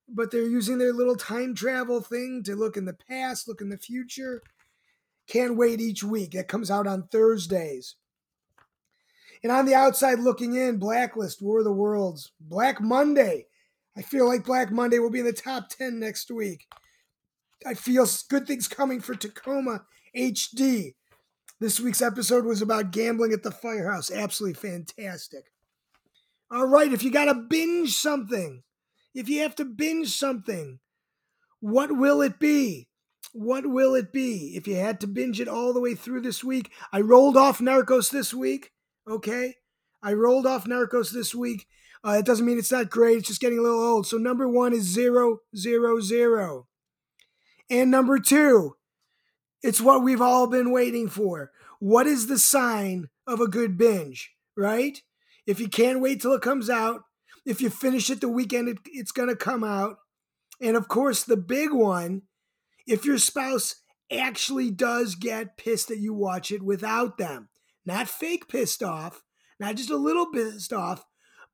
but 0.09 0.31
they're 0.31 0.43
using 0.43 0.79
their 0.79 0.93
little 0.93 1.17
time 1.17 1.55
travel 1.55 2.01
thing 2.01 2.43
to 2.45 2.57
look 2.57 2.77
in 2.77 2.85
the 2.85 2.97
past, 3.09 3.47
look 3.47 3.61
in 3.61 3.71
the 3.71 3.79
future. 3.79 4.43
Can't 5.29 5.57
wait 5.57 5.81
each 5.81 6.03
week. 6.03 6.33
That 6.33 6.49
comes 6.49 6.71
out 6.71 6.89
on 6.89 7.07
Thursdays. 7.07 7.95
And 9.43 9.51
on 9.51 9.67
the 9.67 9.75
outside 9.75 10.19
looking 10.19 10.55
in, 10.55 10.79
Blacklist, 10.79 11.41
War 11.41 11.59
of 11.59 11.65
the 11.65 11.73
Worlds, 11.73 12.33
Black 12.41 12.81
Monday. 12.81 13.47
I 13.97 14.03
feel 14.03 14.27
like 14.27 14.45
Black 14.45 14.71
Monday 14.71 14.99
will 14.99 15.11
be 15.11 15.21
in 15.21 15.27
the 15.27 15.33
top 15.33 15.69
10 15.71 15.99
next 15.99 16.31
week. 16.31 16.67
I 17.67 17.75
feel 17.75 18.07
good 18.29 18.47
things 18.47 18.69
coming 18.69 19.01
for 19.01 19.15
Tacoma 19.15 19.83
FD. 20.17 20.95
This 21.59 21.81
week's 21.81 22.01
episode 22.01 22.45
was 22.45 22.63
about 22.63 22.91
gambling 22.91 23.33
at 23.33 23.43
the 23.43 23.51
firehouse. 23.51 24.11
Absolutely 24.11 24.55
fantastic. 24.55 25.45
All 26.51 26.67
right, 26.67 26.93
if 26.93 27.03
you 27.03 27.11
got 27.11 27.27
to 27.27 27.35
binge 27.35 27.95
something, 27.95 28.63
if 29.15 29.29
you 29.29 29.43
have 29.43 29.55
to 29.57 29.65
binge 29.65 30.09
something, 30.09 30.81
what 31.61 31.97
will 31.97 32.23
it 32.23 32.39
be? 32.39 32.89
What 33.33 33.67
will 33.67 33.95
it 33.95 34.13
be? 34.13 34.55
If 34.57 34.67
you 34.67 34.77
had 34.77 35.01
to 35.01 35.07
binge 35.07 35.41
it 35.41 35.49
all 35.49 35.73
the 35.73 35.81
way 35.81 35.95
through 35.95 36.23
this 36.23 36.43
week, 36.43 36.73
I 36.93 37.01
rolled 37.01 37.37
off 37.37 37.59
Narcos 37.59 38.11
this 38.11 38.33
week. 38.33 38.73
Okay. 39.09 39.55
I 40.03 40.13
rolled 40.15 40.47
off 40.47 40.65
Narcos 40.65 41.13
this 41.13 41.35
week. 41.35 41.67
Uh, 42.03 42.17
it 42.19 42.25
doesn't 42.25 42.47
mean 42.47 42.59
it's 42.59 42.73
not 42.73 42.91
great. 42.91 43.19
It's 43.19 43.29
just 43.29 43.41
getting 43.41 43.59
a 43.59 43.63
little 43.63 43.83
old. 43.83 44.07
So 44.07 44.17
number 44.17 44.49
one 44.49 44.73
is 44.73 44.85
zero, 44.85 45.41
zero, 45.55 46.01
zero. 46.01 46.67
And 47.69 47.91
number 47.91 48.19
two, 48.19 48.77
it's 49.63 49.81
what 49.81 50.03
we've 50.03 50.23
all 50.23 50.47
been 50.47 50.73
waiting 50.73 51.09
for. 51.09 51.51
What 51.79 52.07
is 52.07 52.27
the 52.27 52.39
sign 52.39 53.09
of 53.27 53.41
a 53.41 53.49
good 53.49 53.77
binge, 53.77 54.33
right? 54.57 55.01
If 55.47 55.61
you 55.61 55.69
can't 55.69 56.01
wait 56.01 56.23
till 56.23 56.33
it 56.33 56.43
comes 56.43 56.71
out, 56.71 57.03
if 57.45 57.61
you 57.61 57.71
finish 57.71 58.11
it 58.11 58.21
the 58.21 58.29
weekend, 58.29 58.69
it, 58.69 58.79
it's 58.87 59.13
going 59.13 59.29
to 59.29 59.37
come 59.37 59.65
out. 59.65 59.97
And 60.61 60.77
of 60.77 60.89
course, 60.89 61.23
the 61.23 61.37
big 61.37 61.73
one, 61.73 62.23
if 62.87 63.05
your 63.05 63.19
spouse 63.19 63.77
actually 64.13 64.71
does 64.71 65.15
get 65.15 65.57
pissed 65.57 65.89
that 65.89 65.99
you 65.99 66.13
watch 66.13 66.51
it 66.51 66.63
without 66.63 67.19
them 67.19 67.49
not 67.85 68.09
fake 68.09 68.49
pissed 68.49 68.83
off, 68.83 69.23
not 69.59 69.77
just 69.77 69.91
a 69.91 69.97
little 69.97 70.27
pissed 70.27 70.73
off, 70.73 71.05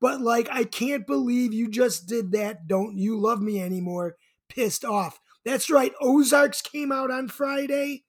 but 0.01 0.21
like, 0.21 0.49
I 0.51 0.65
can't 0.65 1.07
believe 1.07 1.53
you 1.53 1.71
just 1.71 2.07
did 2.07 2.33
that. 2.33 2.67
Don't 2.67 2.99
you 2.99 3.19
love 3.19 3.41
me 3.41 3.61
anymore? 3.61 4.17
Pissed 4.49 4.85
off. 4.85 5.21
That's 5.45 5.71
right. 5.71 5.93
Ozarks 6.01 6.61
came 6.61 6.93
out 6.93 7.11
on 7.11 7.29
Friday. 7.29 8.05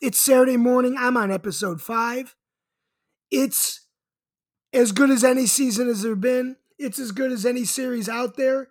It's 0.00 0.18
Saturday 0.18 0.56
morning. 0.56 0.96
I'm 0.98 1.16
on 1.16 1.30
episode 1.30 1.80
five. 1.80 2.34
It's 3.30 3.86
as 4.72 4.92
good 4.92 5.10
as 5.10 5.22
any 5.22 5.46
season 5.46 5.86
has 5.88 6.02
there 6.02 6.16
been. 6.16 6.56
It's 6.78 6.98
as 6.98 7.12
good 7.12 7.30
as 7.30 7.46
any 7.46 7.64
series 7.64 8.08
out 8.08 8.36
there. 8.36 8.68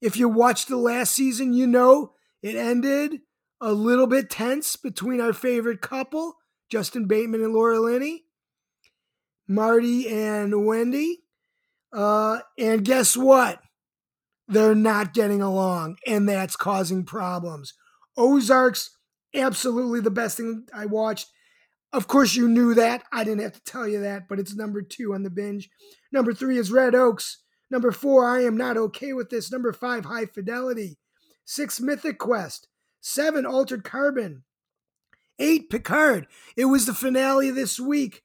If 0.00 0.16
you 0.16 0.28
watched 0.28 0.68
the 0.68 0.76
last 0.76 1.14
season, 1.14 1.52
you 1.52 1.66
know 1.66 2.12
it 2.42 2.56
ended 2.56 3.20
a 3.60 3.72
little 3.72 4.06
bit 4.06 4.30
tense 4.30 4.76
between 4.76 5.20
our 5.20 5.32
favorite 5.32 5.80
couple. 5.80 6.36
Jason 6.70 7.06
Bateman 7.06 7.42
and 7.42 7.52
Laura 7.52 7.80
Linney, 7.80 8.24
Marty 9.46 10.08
and 10.08 10.66
Wendy. 10.66 11.22
Uh, 11.92 12.40
and 12.58 12.84
guess 12.84 13.16
what? 13.16 13.60
They're 14.46 14.74
not 14.74 15.14
getting 15.14 15.42
along, 15.42 15.98
and 16.06 16.28
that's 16.28 16.56
causing 16.56 17.04
problems. 17.04 17.74
Ozarks, 18.16 18.96
absolutely 19.34 20.00
the 20.00 20.10
best 20.10 20.36
thing 20.36 20.66
I 20.74 20.86
watched. 20.86 21.28
Of 21.92 22.06
course, 22.06 22.34
you 22.34 22.48
knew 22.48 22.74
that. 22.74 23.04
I 23.12 23.24
didn't 23.24 23.42
have 23.42 23.52
to 23.52 23.64
tell 23.64 23.88
you 23.88 24.00
that, 24.00 24.28
but 24.28 24.38
it's 24.38 24.54
number 24.54 24.82
two 24.82 25.14
on 25.14 25.22
the 25.22 25.30
binge. 25.30 25.70
Number 26.12 26.34
three 26.34 26.58
is 26.58 26.72
Red 26.72 26.94
Oaks. 26.94 27.42
Number 27.70 27.92
four, 27.92 28.26
I 28.26 28.42
Am 28.44 28.56
Not 28.56 28.76
Okay 28.76 29.12
with 29.12 29.30
This. 29.30 29.52
Number 29.52 29.72
five, 29.72 30.04
High 30.04 30.26
Fidelity. 30.26 30.98
Six, 31.44 31.80
Mythic 31.80 32.18
Quest. 32.18 32.68
Seven, 33.00 33.46
Altered 33.46 33.84
Carbon. 33.84 34.44
Eight, 35.38 35.70
Picard. 35.70 36.26
It 36.56 36.66
was 36.66 36.86
the 36.86 36.94
finale 36.94 37.50
this 37.50 37.78
week. 37.78 38.22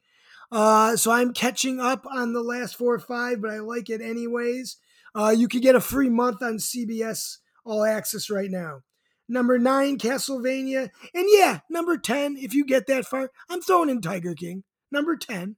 Uh, 0.52 0.96
so 0.96 1.12
I'm 1.12 1.34
catching 1.34 1.80
up 1.80 2.06
on 2.12 2.34
the 2.34 2.44
last 2.44 2.76
four 2.76 2.94
or 2.94 3.00
five, 3.00 3.42
but 3.42 3.52
I 3.52 3.60
like 3.60 3.90
it 3.90 4.02
anyways. 4.02 4.78
Uh, 5.16 5.34
you 5.36 5.48
can 5.48 5.62
get 5.62 5.76
a 5.76 5.82
free 5.82 6.10
month 6.10 6.42
on 6.42 6.58
CBS 6.58 7.38
All 7.66 7.84
Access 7.84 8.30
right 8.30 8.50
now. 8.50 8.82
Number 9.28 9.58
nine, 9.58 9.98
Castlevania. 9.98 10.90
And 11.14 11.26
yeah, 11.28 11.60
number 11.70 11.98
10, 11.98 12.38
if 12.38 12.54
you 12.54 12.66
get 12.66 12.88
that 12.88 13.06
far, 13.06 13.32
I'm 13.50 13.62
throwing 13.62 13.90
in 13.90 14.02
Tiger 14.02 14.34
King. 14.36 14.64
Number 14.92 15.16
10. 15.16 15.56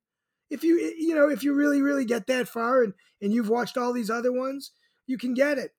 If 0.50 0.64
you, 0.64 0.76
you 0.98 1.16
know, 1.16 1.30
if 1.30 1.44
you 1.44 1.54
really, 1.54 1.82
really 1.82 2.06
get 2.06 2.28
that 2.28 2.48
far 2.48 2.84
and, 2.84 2.94
and 3.22 3.34
you've 3.34 3.50
watched 3.50 3.78
all 3.78 3.92
these 3.92 4.10
other 4.12 4.32
ones, 4.32 4.72
you 5.08 5.18
can 5.18 5.34
get 5.34 5.58
it. 5.58 5.72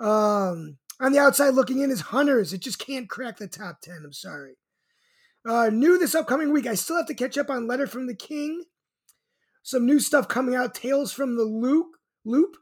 Um, 0.00 0.78
on 1.00 1.12
the 1.12 1.18
outside 1.18 1.54
looking 1.54 1.80
in 1.80 1.90
is 1.90 2.00
Hunters. 2.00 2.52
It 2.52 2.62
just 2.62 2.78
can't 2.78 3.08
crack 3.08 3.36
the 3.36 3.46
top 3.46 3.80
10. 3.82 4.02
I'm 4.04 4.12
sorry. 4.12 4.54
Uh, 5.46 5.68
new 5.70 5.98
this 5.98 6.14
upcoming 6.14 6.52
week. 6.52 6.66
I 6.66 6.74
still 6.74 6.96
have 6.96 7.06
to 7.06 7.14
catch 7.14 7.36
up 7.36 7.50
on 7.50 7.66
Letter 7.66 7.86
from 7.86 8.06
the 8.06 8.14
King. 8.14 8.64
Some 9.62 9.86
new 9.86 10.00
stuff 10.00 10.28
coming 10.28 10.54
out. 10.54 10.74
Tales 10.74 11.12
from 11.12 11.36
the 11.36 11.44
Loop. 11.44 11.96
Loop. 12.24 12.56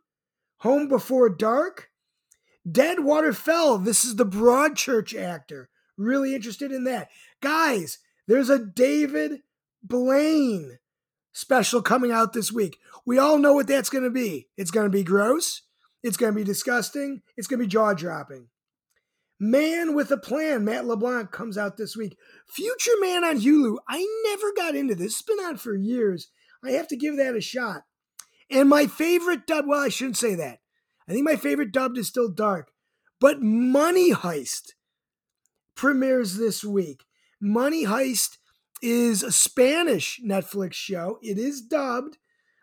Home 0.59 0.89
Before 0.89 1.29
Dark. 1.29 1.91
Deadwater 2.71 3.33
Fell. 3.33 3.79
This 3.79 4.05
is 4.05 4.17
the 4.17 4.27
Broadchurch 4.27 5.19
actor. 5.19 5.69
Really 5.97 6.35
interested 6.35 6.73
in 6.73 6.85
that. 6.85 7.09
Guys, 7.41 7.99
there's 8.27 8.51
a 8.51 8.59
David 8.59 9.41
Blaine 9.83 10.79
special 11.33 11.83
coming 11.83 12.13
out 12.13 12.33
this 12.33 12.53
week. 12.53 12.79
We 13.05 13.19
all 13.19 13.39
know 13.39 13.53
what 13.53 13.67
that's 13.67 13.91
going 13.91 14.05
to 14.05 14.11
be. 14.11 14.49
It's 14.57 14.71
going 14.71 14.87
to 14.87 14.91
be 14.91 15.03
gross. 15.03 15.63
It's 16.03 16.17
going 16.17 16.33
to 16.33 16.37
be 16.37 16.45
disgusting. 16.45 17.23
It's 17.37 17.47
going 17.47 17.61
to 17.61 17.67
be 17.67 17.71
jaw 17.71 17.95
dropping. 17.95 18.49
Man 19.43 19.97
with 19.97 20.13
a 20.13 20.17
Plan, 20.17 20.65
Matt 20.65 20.87
LeBlanc 20.87 21.33
comes 21.33 21.59
out 21.59 21.77
this 21.77 21.97
week. 21.97 22.17
Future 22.47 22.93
Man 23.01 23.25
on 23.25 23.41
Hulu. 23.41 23.79
I 23.89 24.07
never 24.25 24.53
got 24.53 24.77
into 24.77 24.95
this. 24.95 25.15
It's 25.15 25.23
been 25.23 25.41
on 25.41 25.57
for 25.57 25.75
years. 25.75 26.29
I 26.65 26.71
have 26.71 26.87
to 26.87 26.97
give 26.97 27.17
that 27.17 27.35
a 27.35 27.41
shot. 27.41 27.83
And 28.49 28.69
my 28.69 28.87
favorite 28.87 29.45
dub, 29.49 29.65
well, 29.67 29.81
I 29.81 29.89
shouldn't 29.89 30.17
say 30.17 30.37
that. 30.37 30.61
I 31.09 31.13
think 31.13 31.25
my 31.25 31.35
favorite 31.35 31.73
dubbed 31.73 31.99
is 31.99 32.07
still 32.07 32.29
Dark. 32.29 32.71
But 33.19 33.43
Money 33.43 34.13
Heist 34.13 34.75
premieres 35.75 36.37
this 36.37 36.63
week. 36.63 37.03
Money 37.41 37.85
Heist 37.85 38.39
is 38.81 39.25
a 39.25 39.33
Spanish 39.33 40.21
Netflix 40.25 40.75
show. 40.75 41.19
It 41.21 41.37
is 41.37 41.63
dubbed. 41.63 42.17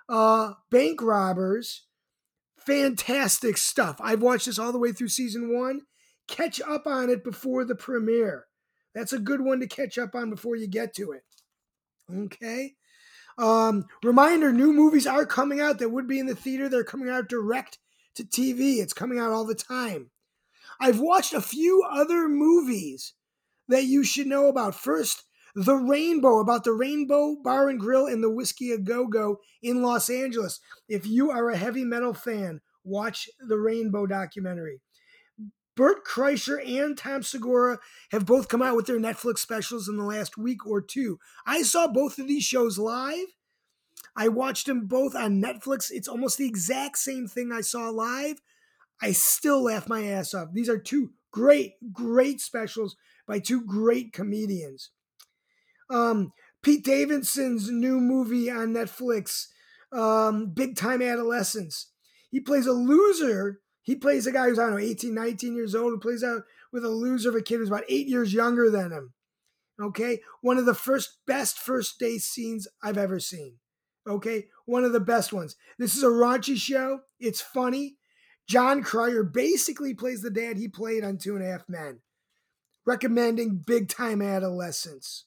Uh, 0.07 0.53
bank 0.71 1.01
robbers. 1.01 1.87
Fantastic 2.57 3.57
stuff. 3.57 3.97
I've 3.99 4.21
watched 4.21 4.45
this 4.45 4.57
all 4.57 4.71
the 4.71 4.79
way 4.79 4.93
through 4.93 5.09
season 5.09 5.53
one 5.53 5.81
catch 6.29 6.61
up 6.61 6.87
on 6.87 7.09
it 7.09 7.23
before 7.23 7.65
the 7.65 7.75
premiere. 7.75 8.45
That's 8.93 9.13
a 9.13 9.19
good 9.19 9.41
one 9.41 9.59
to 9.59 9.67
catch 9.67 9.97
up 9.97 10.15
on 10.15 10.29
before 10.29 10.55
you 10.55 10.67
get 10.67 10.93
to 10.95 11.11
it. 11.11 11.23
Okay. 12.13 12.75
Um, 13.37 13.85
reminder 14.03 14.51
new 14.51 14.73
movies 14.73 15.07
are 15.07 15.25
coming 15.25 15.61
out 15.61 15.79
that 15.79 15.89
would 15.89 16.07
be 16.07 16.19
in 16.19 16.25
the 16.25 16.35
theater. 16.35 16.67
They're 16.67 16.83
coming 16.83 17.09
out 17.09 17.29
direct 17.29 17.77
to 18.15 18.23
TV. 18.23 18.77
It's 18.77 18.93
coming 18.93 19.19
out 19.19 19.31
all 19.31 19.45
the 19.45 19.55
time. 19.55 20.09
I've 20.79 20.99
watched 20.99 21.33
a 21.33 21.41
few 21.41 21.83
other 21.89 22.27
movies 22.27 23.13
that 23.67 23.85
you 23.85 24.03
should 24.03 24.27
know 24.27 24.47
about. 24.47 24.75
First, 24.75 25.23
The 25.55 25.75
Rainbow, 25.75 26.39
about 26.39 26.63
the 26.63 26.73
Rainbow 26.73 27.37
Bar 27.43 27.69
and 27.69 27.79
Grill 27.79 28.07
and 28.07 28.23
the 28.23 28.29
Whiskey 28.29 28.71
A 28.71 28.77
Go 28.77 29.07
Go 29.07 29.39
in 29.61 29.81
Los 29.81 30.09
Angeles. 30.09 30.59
If 30.87 31.05
you 31.05 31.31
are 31.31 31.49
a 31.49 31.57
heavy 31.57 31.83
metal 31.83 32.13
fan, 32.13 32.61
watch 32.83 33.29
the 33.39 33.57
Rainbow 33.57 34.05
documentary. 34.05 34.81
Bert 35.79 36.05
Kreischer 36.05 36.59
and 36.67 36.97
Tom 36.97 37.23
Segura 37.23 37.79
have 38.11 38.25
both 38.25 38.49
come 38.49 38.61
out 38.61 38.75
with 38.75 38.85
their 38.85 38.99
Netflix 38.99 39.37
specials 39.37 39.87
in 39.87 39.95
the 39.95 40.03
last 40.03 40.37
week 40.37 40.67
or 40.67 40.81
two. 40.81 41.21
I 41.45 41.61
saw 41.61 41.87
both 41.87 42.19
of 42.19 42.27
these 42.27 42.43
shows 42.43 42.77
live. 42.77 43.27
I 44.13 44.27
watched 44.27 44.65
them 44.65 44.87
both 44.87 45.15
on 45.15 45.41
Netflix. 45.41 45.89
It's 45.89 46.09
almost 46.09 46.37
the 46.37 46.45
exact 46.45 46.97
same 46.97 47.29
thing 47.29 47.53
I 47.53 47.61
saw 47.61 47.87
live. 47.91 48.41
I 49.01 49.13
still 49.13 49.63
laugh 49.63 49.87
my 49.87 50.03
ass 50.03 50.33
off. 50.33 50.49
These 50.51 50.67
are 50.67 50.77
two 50.77 51.11
great, 51.31 51.75
great 51.93 52.41
specials 52.41 52.97
by 53.25 53.39
two 53.39 53.65
great 53.65 54.11
comedians. 54.11 54.89
Um, 55.89 56.33
Pete 56.61 56.83
Davidson's 56.83 57.71
new 57.71 58.01
movie 58.01 58.51
on 58.51 58.73
Netflix, 58.73 59.45
um, 59.93 60.47
Big 60.47 60.75
Time 60.75 61.01
Adolescence. 61.01 61.93
He 62.29 62.41
plays 62.41 62.67
a 62.67 62.73
loser 62.73 63.61
he 63.81 63.95
plays 63.95 64.27
a 64.27 64.31
guy 64.31 64.49
who's, 64.49 64.59
I 64.59 64.63
don't 64.63 64.71
know, 64.71 64.77
18, 64.77 65.13
19 65.13 65.55
years 65.55 65.75
old, 65.75 65.91
who 65.91 65.99
plays 65.99 66.23
out 66.23 66.43
with 66.71 66.85
a 66.85 66.89
loser 66.89 67.29
of 67.29 67.35
a 67.35 67.41
kid 67.41 67.57
who's 67.57 67.69
about 67.69 67.85
eight 67.89 68.07
years 68.07 68.33
younger 68.33 68.69
than 68.69 68.91
him. 68.91 69.13
Okay. 69.81 70.19
One 70.41 70.57
of 70.57 70.65
the 70.65 70.73
first 70.73 71.19
best 71.25 71.57
first 71.57 71.99
day 71.99 72.17
scenes 72.17 72.67
I've 72.83 72.97
ever 72.97 73.19
seen. 73.19 73.55
Okay. 74.07 74.47
One 74.65 74.83
of 74.83 74.93
the 74.93 74.99
best 74.99 75.31
ones. 75.31 75.55
This 75.77 75.95
is 75.95 76.03
a 76.03 76.07
raunchy 76.07 76.57
show. 76.57 77.01
It's 77.19 77.41
funny. 77.41 77.97
Jon 78.47 78.81
Cryer 78.83 79.23
basically 79.23 79.93
plays 79.93 80.21
the 80.21 80.31
dad 80.31 80.57
he 80.57 80.67
played 80.67 81.03
on 81.03 81.17
Two 81.17 81.35
and 81.35 81.45
a 81.45 81.49
Half 81.49 81.69
Men. 81.69 81.99
Recommending 82.85 83.63
big 83.65 83.87
time 83.87 84.21
adolescence. 84.21 85.25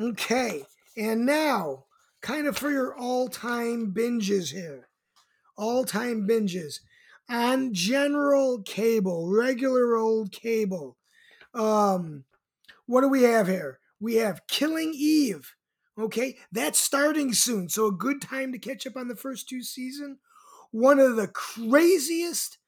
Okay. 0.00 0.64
And 0.96 1.24
now, 1.26 1.86
kind 2.20 2.46
of 2.46 2.56
for 2.56 2.70
your 2.70 2.94
all 2.94 3.28
time 3.28 3.92
binges 3.92 4.52
here 4.52 4.89
all 5.60 5.84
time 5.84 6.26
binges 6.26 6.80
on 7.28 7.72
general 7.74 8.62
cable, 8.62 9.28
regular 9.30 9.94
old 9.94 10.32
cable. 10.32 10.96
Um, 11.54 12.24
what 12.86 13.02
do 13.02 13.08
we 13.08 13.22
have 13.22 13.46
here? 13.46 13.78
We 14.00 14.16
have 14.16 14.46
Killing 14.48 14.92
Eve. 14.96 15.54
Okay, 15.98 16.38
that's 16.50 16.78
starting 16.78 17.34
soon, 17.34 17.68
so 17.68 17.86
a 17.86 17.92
good 17.92 18.22
time 18.22 18.52
to 18.52 18.58
catch 18.58 18.86
up 18.86 18.96
on 18.96 19.08
the 19.08 19.16
first 19.16 19.48
two 19.48 19.62
season. 19.62 20.18
One 20.70 20.98
of 20.98 21.16
the 21.16 21.28
craziest 21.28 22.58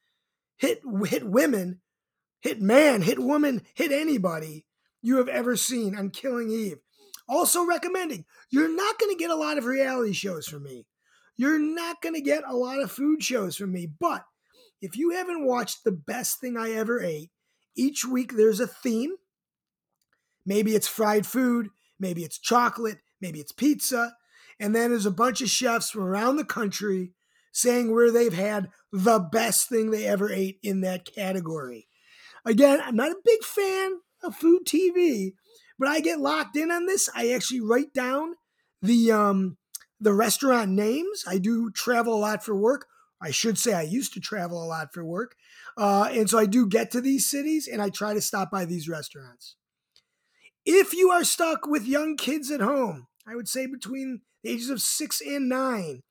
hit 0.58 0.82
hit 1.06 1.24
women, 1.24 1.80
hit 2.40 2.60
man, 2.60 3.02
hit 3.02 3.18
woman, 3.18 3.62
hit 3.74 3.90
anybody 3.90 4.66
you 5.00 5.16
have 5.16 5.28
ever 5.28 5.56
seen 5.56 5.96
on 5.96 6.10
Killing 6.10 6.50
Eve. 6.50 6.78
Also 7.26 7.64
recommending, 7.64 8.26
you're 8.50 8.74
not 8.74 8.98
going 8.98 9.10
to 9.10 9.18
get 9.18 9.30
a 9.30 9.36
lot 9.36 9.56
of 9.56 9.64
reality 9.64 10.12
shows 10.12 10.46
from 10.46 10.64
me. 10.64 10.84
You're 11.36 11.58
not 11.58 12.02
going 12.02 12.14
to 12.14 12.20
get 12.20 12.44
a 12.46 12.54
lot 12.54 12.80
of 12.80 12.92
food 12.92 13.22
shows 13.22 13.56
from 13.56 13.72
me, 13.72 13.86
but 13.86 14.24
if 14.80 14.96
you 14.96 15.10
haven't 15.10 15.46
watched 15.46 15.84
the 15.84 15.92
best 15.92 16.40
thing 16.40 16.56
I 16.56 16.72
ever 16.72 17.00
ate, 17.02 17.30
each 17.76 18.04
week 18.04 18.34
there's 18.36 18.60
a 18.60 18.66
theme. 18.66 19.14
Maybe 20.44 20.74
it's 20.74 20.88
fried 20.88 21.24
food, 21.24 21.68
maybe 21.98 22.24
it's 22.24 22.38
chocolate, 22.38 22.98
maybe 23.20 23.40
it's 23.40 23.52
pizza. 23.52 24.16
And 24.58 24.74
then 24.74 24.90
there's 24.90 25.06
a 25.06 25.10
bunch 25.10 25.40
of 25.40 25.48
chefs 25.48 25.90
from 25.90 26.02
around 26.02 26.36
the 26.36 26.44
country 26.44 27.12
saying 27.52 27.92
where 27.92 28.10
they've 28.10 28.32
had 28.32 28.70
the 28.92 29.18
best 29.18 29.68
thing 29.68 29.90
they 29.90 30.06
ever 30.06 30.30
ate 30.30 30.58
in 30.62 30.80
that 30.80 31.04
category. 31.04 31.86
Again, 32.44 32.80
I'm 32.82 32.96
not 32.96 33.12
a 33.12 33.20
big 33.24 33.44
fan 33.44 34.00
of 34.22 34.34
food 34.34 34.64
TV, 34.66 35.34
but 35.78 35.88
I 35.88 36.00
get 36.00 36.20
locked 36.20 36.56
in 36.56 36.70
on 36.70 36.86
this. 36.86 37.08
I 37.14 37.30
actually 37.30 37.60
write 37.60 37.92
down 37.94 38.34
the 38.80 39.12
um 39.12 39.56
the 40.02 40.12
restaurant 40.12 40.70
names. 40.70 41.24
I 41.26 41.38
do 41.38 41.70
travel 41.70 42.14
a 42.14 42.18
lot 42.18 42.44
for 42.44 42.56
work. 42.56 42.86
I 43.22 43.30
should 43.30 43.56
say 43.56 43.72
I 43.72 43.82
used 43.82 44.12
to 44.14 44.20
travel 44.20 44.62
a 44.62 44.66
lot 44.66 44.92
for 44.92 45.04
work. 45.04 45.36
Uh, 45.76 46.08
and 46.10 46.28
so 46.28 46.38
I 46.38 46.46
do 46.46 46.66
get 46.66 46.90
to 46.90 47.00
these 47.00 47.26
cities 47.26 47.68
and 47.68 47.80
I 47.80 47.88
try 47.88 48.12
to 48.14 48.20
stop 48.20 48.50
by 48.50 48.64
these 48.64 48.88
restaurants. 48.88 49.54
If 50.66 50.92
you 50.92 51.10
are 51.10 51.24
stuck 51.24 51.66
with 51.66 51.86
young 51.86 52.16
kids 52.16 52.50
at 52.50 52.60
home, 52.60 53.06
I 53.26 53.36
would 53.36 53.48
say 53.48 53.66
between 53.66 54.22
the 54.42 54.50
ages 54.50 54.70
of 54.70 54.82
six 54.82 55.20
and 55.20 55.48
nine, 55.48 56.02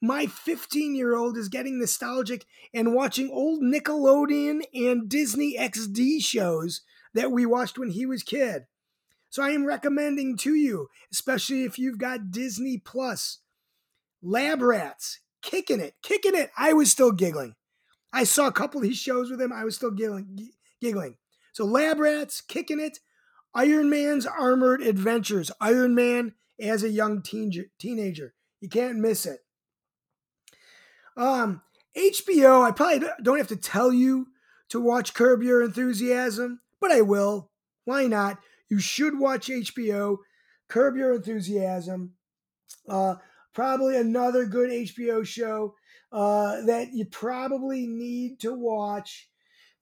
my 0.00 0.26
15 0.26 0.96
year 0.96 1.16
old 1.16 1.36
is 1.36 1.48
getting 1.48 1.78
nostalgic 1.78 2.44
and 2.74 2.94
watching 2.94 3.30
old 3.30 3.62
Nickelodeon 3.62 4.62
and 4.74 5.08
Disney 5.08 5.56
XD 5.56 6.22
shows 6.22 6.82
that 7.14 7.30
we 7.30 7.46
watched 7.46 7.78
when 7.78 7.90
he 7.90 8.04
was 8.04 8.22
kid. 8.22 8.64
So 9.30 9.42
I 9.42 9.50
am 9.50 9.66
recommending 9.66 10.36
to 10.38 10.54
you, 10.54 10.88
especially 11.12 11.64
if 11.64 11.78
you've 11.78 11.98
got 11.98 12.30
Disney 12.30 12.78
Plus, 12.78 13.38
Lab 14.22 14.62
Rats, 14.62 15.20
kicking 15.42 15.80
it, 15.80 15.94
kicking 16.02 16.34
it. 16.34 16.50
I 16.56 16.72
was 16.72 16.90
still 16.90 17.12
giggling. 17.12 17.54
I 18.12 18.24
saw 18.24 18.46
a 18.46 18.52
couple 18.52 18.80
of 18.80 18.84
these 18.84 18.98
shows 18.98 19.30
with 19.30 19.40
him. 19.40 19.52
I 19.52 19.64
was 19.64 19.76
still 19.76 19.90
giggling. 19.90 20.50
giggling. 20.80 21.16
So 21.52 21.64
Lab 21.64 21.98
Rats, 21.98 22.40
kicking 22.40 22.80
it. 22.80 22.98
Iron 23.54 23.90
Man's 23.90 24.26
Armored 24.26 24.80
Adventures. 24.80 25.50
Iron 25.60 25.94
Man 25.94 26.34
as 26.60 26.82
a 26.82 26.88
young 26.88 27.22
teen, 27.22 27.52
teenager. 27.78 28.34
You 28.60 28.68
can't 28.68 28.98
miss 28.98 29.26
it. 29.26 29.40
Um, 31.16 31.62
HBO, 31.96 32.62
I 32.62 32.70
probably 32.70 33.08
don't 33.22 33.38
have 33.38 33.48
to 33.48 33.56
tell 33.56 33.92
you 33.92 34.28
to 34.68 34.80
watch 34.80 35.14
Curb 35.14 35.42
Your 35.42 35.62
Enthusiasm, 35.62 36.60
but 36.80 36.92
I 36.92 37.00
will. 37.00 37.50
Why 37.84 38.06
not? 38.06 38.38
You 38.68 38.78
should 38.78 39.18
watch 39.18 39.48
HBO, 39.48 40.18
Curb 40.68 40.96
Your 40.96 41.14
Enthusiasm. 41.14 42.14
Uh, 42.88 43.16
probably 43.54 43.96
another 43.96 44.44
good 44.44 44.70
HBO 44.70 45.26
show 45.26 45.74
uh, 46.12 46.62
that 46.62 46.92
you 46.92 47.04
probably 47.06 47.86
need 47.86 48.40
to 48.40 48.54
watch 48.54 49.28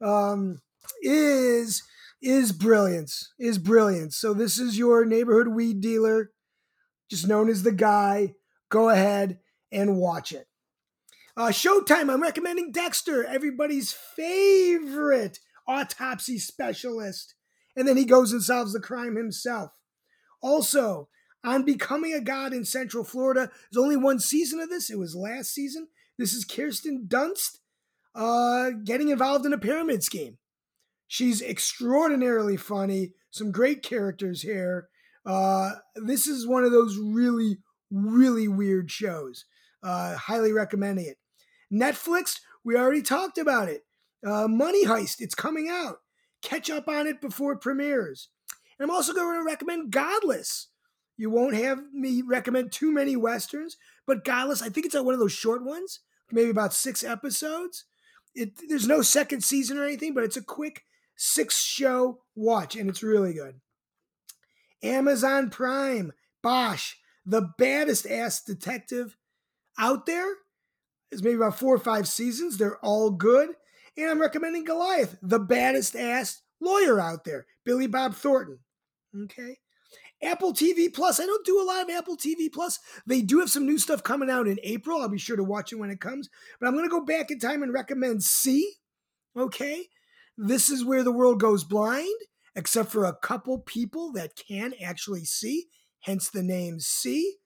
um, 0.00 0.60
is 1.02 1.82
is 2.22 2.52
brilliance 2.52 3.32
is 3.38 3.58
brilliance. 3.58 4.16
So 4.16 4.34
this 4.34 4.58
is 4.58 4.78
your 4.78 5.04
neighborhood 5.04 5.48
weed 5.48 5.80
dealer, 5.80 6.30
just 7.10 7.28
known 7.28 7.48
as 7.48 7.62
the 7.62 7.72
guy. 7.72 8.34
Go 8.68 8.88
ahead 8.88 9.38
and 9.70 9.96
watch 9.96 10.32
it. 10.32 10.48
Uh, 11.36 11.48
Showtime, 11.48 12.10
I'm 12.10 12.22
recommending 12.22 12.72
Dexter, 12.72 13.24
everybody's 13.24 13.92
favorite 13.92 15.38
autopsy 15.68 16.38
specialist. 16.38 17.35
And 17.76 17.86
then 17.86 17.96
he 17.96 18.04
goes 18.04 18.32
and 18.32 18.42
solves 18.42 18.72
the 18.72 18.80
crime 18.80 19.16
himself. 19.16 19.72
Also, 20.42 21.08
on 21.44 21.64
Becoming 21.64 22.14
a 22.14 22.20
God 22.20 22.52
in 22.52 22.64
Central 22.64 23.04
Florida, 23.04 23.50
there's 23.70 23.82
only 23.82 23.96
one 23.96 24.18
season 24.18 24.60
of 24.60 24.70
this. 24.70 24.90
It 24.90 24.98
was 24.98 25.14
last 25.14 25.52
season. 25.52 25.88
This 26.18 26.32
is 26.32 26.44
Kirsten 26.44 27.06
Dunst 27.06 27.58
uh, 28.14 28.70
getting 28.84 29.10
involved 29.10 29.46
in 29.46 29.52
a 29.52 29.58
pyramid 29.58 30.02
scheme. 30.02 30.38
She's 31.06 31.42
extraordinarily 31.42 32.56
funny, 32.56 33.12
some 33.30 33.52
great 33.52 33.82
characters 33.82 34.42
here. 34.42 34.88
Uh, 35.24 35.72
this 35.94 36.26
is 36.26 36.46
one 36.46 36.64
of 36.64 36.72
those 36.72 36.98
really, 36.98 37.58
really 37.90 38.48
weird 38.48 38.90
shows. 38.90 39.44
Uh, 39.82 40.16
highly 40.16 40.52
recommending 40.52 41.06
it. 41.06 41.18
Netflix, 41.72 42.40
we 42.64 42.76
already 42.76 43.02
talked 43.02 43.38
about 43.38 43.68
it. 43.68 43.82
Uh, 44.26 44.48
Money 44.48 44.84
Heist, 44.84 45.16
it's 45.20 45.34
coming 45.34 45.68
out. 45.68 45.98
Catch 46.46 46.70
up 46.70 46.86
on 46.86 47.08
it 47.08 47.20
before 47.20 47.54
it 47.54 47.60
premieres. 47.60 48.28
And 48.78 48.88
I'm 48.88 48.94
also 48.94 49.12
going 49.12 49.36
to 49.36 49.44
recommend 49.44 49.90
Godless. 49.90 50.68
You 51.16 51.28
won't 51.28 51.56
have 51.56 51.80
me 51.92 52.22
recommend 52.22 52.70
too 52.70 52.92
many 52.92 53.16
westerns, 53.16 53.76
but 54.06 54.24
Godless, 54.24 54.62
I 54.62 54.68
think 54.68 54.86
it's 54.86 54.94
one 54.94 55.12
of 55.12 55.18
those 55.18 55.32
short 55.32 55.64
ones, 55.64 56.00
maybe 56.30 56.50
about 56.50 56.72
six 56.72 57.02
episodes. 57.02 57.86
It, 58.32 58.52
there's 58.68 58.86
no 58.86 59.02
second 59.02 59.42
season 59.42 59.76
or 59.76 59.82
anything, 59.82 60.14
but 60.14 60.22
it's 60.22 60.36
a 60.36 60.42
quick 60.42 60.84
six 61.16 61.60
show 61.60 62.20
watch, 62.36 62.76
and 62.76 62.88
it's 62.88 63.02
really 63.02 63.34
good. 63.34 63.60
Amazon 64.84 65.50
Prime, 65.50 66.12
Bosch, 66.42 66.94
the 67.24 67.50
baddest 67.58 68.06
ass 68.06 68.40
detective 68.40 69.16
out 69.80 70.06
there. 70.06 70.32
There's 71.10 71.24
maybe 71.24 71.36
about 71.36 71.58
four 71.58 71.74
or 71.74 71.80
five 71.80 72.06
seasons. 72.06 72.56
They're 72.56 72.78
all 72.84 73.10
good. 73.10 73.48
And 73.96 74.10
I'm 74.10 74.20
recommending 74.20 74.64
Goliath, 74.64 75.16
the 75.22 75.38
baddest 75.38 75.96
ass 75.96 76.42
lawyer 76.60 77.00
out 77.00 77.24
there, 77.24 77.46
Billy 77.64 77.86
Bob 77.86 78.14
Thornton. 78.14 78.58
Okay. 79.24 79.58
Apple 80.22 80.52
TV 80.52 80.92
Plus. 80.92 81.20
I 81.20 81.26
don't 81.26 81.44
do 81.44 81.60
a 81.60 81.64
lot 81.64 81.82
of 81.82 81.90
Apple 81.90 82.16
TV 82.16 82.50
Plus. 82.52 82.78
They 83.06 83.20
do 83.20 83.40
have 83.40 83.50
some 83.50 83.66
new 83.66 83.78
stuff 83.78 84.02
coming 84.02 84.30
out 84.30 84.48
in 84.48 84.58
April. 84.62 85.00
I'll 85.00 85.08
be 85.08 85.18
sure 85.18 85.36
to 85.36 85.44
watch 85.44 85.72
it 85.72 85.76
when 85.76 85.90
it 85.90 86.00
comes. 86.00 86.28
But 86.58 86.66
I'm 86.66 86.74
going 86.74 86.86
to 86.86 86.90
go 86.90 87.04
back 87.04 87.30
in 87.30 87.38
time 87.38 87.62
and 87.62 87.72
recommend 87.72 88.22
See. 88.22 88.72
Okay. 89.36 89.86
This 90.38 90.68
is 90.68 90.84
where 90.84 91.02
the 91.02 91.12
world 91.12 91.40
goes 91.40 91.64
blind, 91.64 92.18
except 92.54 92.90
for 92.90 93.04
a 93.04 93.16
couple 93.16 93.58
people 93.58 94.12
that 94.12 94.36
can 94.36 94.74
actually 94.82 95.24
see, 95.24 95.66
hence 96.00 96.30
the 96.30 96.42
name 96.42 96.80
See. 96.80 97.36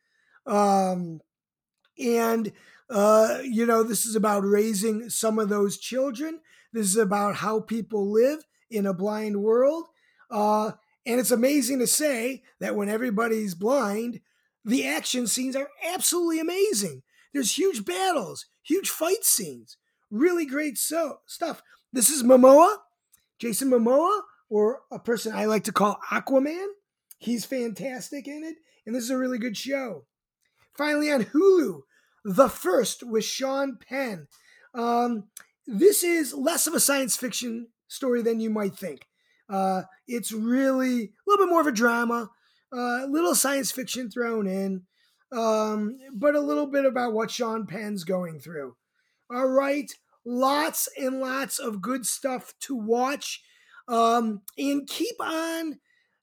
Um, 0.46 1.20
and, 1.98 2.52
uh, 2.90 3.38
you 3.44 3.64
know, 3.66 3.82
this 3.82 4.04
is 4.04 4.16
about 4.16 4.44
raising 4.44 5.08
some 5.08 5.38
of 5.38 5.48
those 5.48 5.78
children. 5.78 6.40
This 6.72 6.86
is 6.86 6.96
about 6.96 7.36
how 7.36 7.60
people 7.60 8.10
live 8.10 8.44
in 8.70 8.86
a 8.86 8.94
blind 8.94 9.42
world. 9.42 9.86
Uh, 10.30 10.72
and 11.06 11.18
it's 11.20 11.30
amazing 11.30 11.78
to 11.78 11.86
say 11.86 12.42
that 12.58 12.76
when 12.76 12.88
everybody's 12.88 13.54
blind, 13.54 14.20
the 14.64 14.86
action 14.86 15.26
scenes 15.26 15.56
are 15.56 15.68
absolutely 15.94 16.40
amazing. 16.40 17.02
There's 17.32 17.56
huge 17.56 17.84
battles, 17.84 18.46
huge 18.62 18.90
fight 18.90 19.24
scenes, 19.24 19.76
really 20.10 20.44
great 20.44 20.76
so 20.76 21.20
stuff. 21.26 21.62
This 21.92 22.10
is 22.10 22.22
Momoa, 22.22 22.76
Jason 23.38 23.70
Momoa, 23.70 24.20
or 24.48 24.82
a 24.90 24.98
person 24.98 25.32
I 25.32 25.46
like 25.46 25.64
to 25.64 25.72
call 25.72 25.98
Aquaman. 26.10 26.66
He's 27.18 27.44
fantastic 27.44 28.26
in 28.26 28.44
it, 28.44 28.56
and 28.84 28.94
this 28.94 29.04
is 29.04 29.10
a 29.10 29.18
really 29.18 29.38
good 29.38 29.56
show. 29.56 30.04
Finally, 30.76 31.10
on 31.10 31.24
Hulu, 31.24 31.82
The 32.24 32.48
First 32.48 33.02
with 33.02 33.24
Sean 33.24 33.76
Penn. 33.76 34.28
Um, 34.74 35.24
this 35.66 36.02
is 36.02 36.34
less 36.34 36.66
of 36.66 36.74
a 36.74 36.80
science 36.80 37.16
fiction 37.16 37.68
story 37.88 38.22
than 38.22 38.40
you 38.40 38.50
might 38.50 38.74
think. 38.74 39.06
Uh, 39.48 39.82
it's 40.06 40.32
really 40.32 41.02
a 41.02 41.08
little 41.26 41.46
bit 41.46 41.50
more 41.50 41.60
of 41.60 41.66
a 41.66 41.72
drama, 41.72 42.30
a 42.72 42.76
uh, 42.76 43.06
little 43.06 43.34
science 43.34 43.72
fiction 43.72 44.10
thrown 44.10 44.46
in, 44.46 44.82
um, 45.32 45.98
but 46.14 46.34
a 46.34 46.40
little 46.40 46.66
bit 46.66 46.84
about 46.84 47.12
what 47.12 47.30
Sean 47.30 47.66
Penn's 47.66 48.04
going 48.04 48.38
through. 48.38 48.76
All 49.32 49.48
right, 49.48 49.90
lots 50.24 50.88
and 50.96 51.20
lots 51.20 51.58
of 51.58 51.82
good 51.82 52.06
stuff 52.06 52.54
to 52.60 52.76
watch. 52.76 53.42
Um, 53.88 54.42
and 54.56 54.86
keep 54.86 55.16
on 55.20 55.80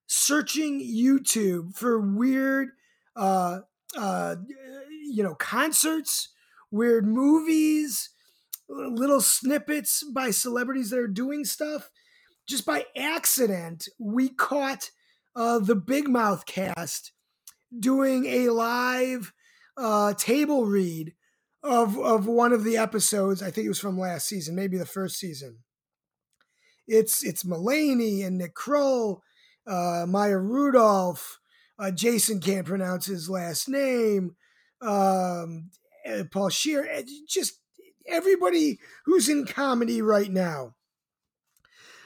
searching 0.07 0.79
YouTube 0.79 1.75
for 1.75 1.99
weird, 1.99 2.69
uh, 3.15 3.59
uh, 3.97 4.35
you 5.09 5.23
know, 5.23 5.35
concerts, 5.35 6.29
weird 6.71 7.07
movies, 7.07 8.09
little 8.69 9.21
snippets 9.21 10.03
by 10.13 10.31
celebrities 10.31 10.89
that 10.89 10.99
are 10.99 11.07
doing 11.07 11.45
stuff 11.45 11.89
just 12.47 12.65
by 12.65 12.85
accident, 12.95 13.87
we 13.99 14.29
caught 14.29 14.91
uh, 15.35 15.59
the 15.59 15.75
Big 15.75 16.07
Mouth 16.07 16.45
cast 16.45 17.11
doing 17.77 18.25
a 18.25 18.49
live 18.49 19.33
uh, 19.75 20.13
table 20.13 20.65
read 20.65 21.13
of 21.61 21.99
of 21.99 22.25
one 22.25 22.53
of 22.53 22.63
the 22.63 22.77
episodes. 22.77 23.43
I 23.43 23.51
think 23.51 23.65
it 23.65 23.69
was 23.69 23.79
from 23.79 23.99
last 23.99 24.27
season, 24.27 24.55
maybe 24.55 24.77
the 24.77 24.85
first 24.85 25.17
season. 25.17 25.59
It's 26.87 27.23
it's 27.23 27.43
Mulaney 27.43 28.25
and 28.25 28.37
Nick 28.37 28.55
Kroll, 28.55 29.21
uh, 29.67 30.05
Maya 30.07 30.37
Rudolph. 30.37 31.39
Uh, 31.77 31.91
Jason 31.91 32.39
can't 32.39 32.65
pronounce 32.65 33.05
his 33.05 33.29
last 33.29 33.67
name. 33.69 34.35
Um, 34.81 35.71
uh, 36.07 36.23
Paul 36.31 36.49
Scheer. 36.49 36.87
uh, 36.91 37.01
Just 37.27 37.59
everybody 38.07 38.79
who's 39.05 39.29
in 39.29 39.45
comedy 39.45 40.01
right 40.01 40.31
now. 40.31 40.75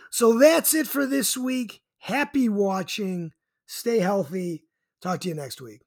So 0.09 0.37
that's 0.37 0.73
it 0.73 0.87
for 0.87 1.05
this 1.05 1.37
week. 1.37 1.81
Happy 1.99 2.49
watching. 2.49 3.31
Stay 3.67 3.99
healthy. 3.99 4.65
Talk 5.01 5.21
to 5.21 5.29
you 5.29 5.35
next 5.35 5.61
week. 5.61 5.81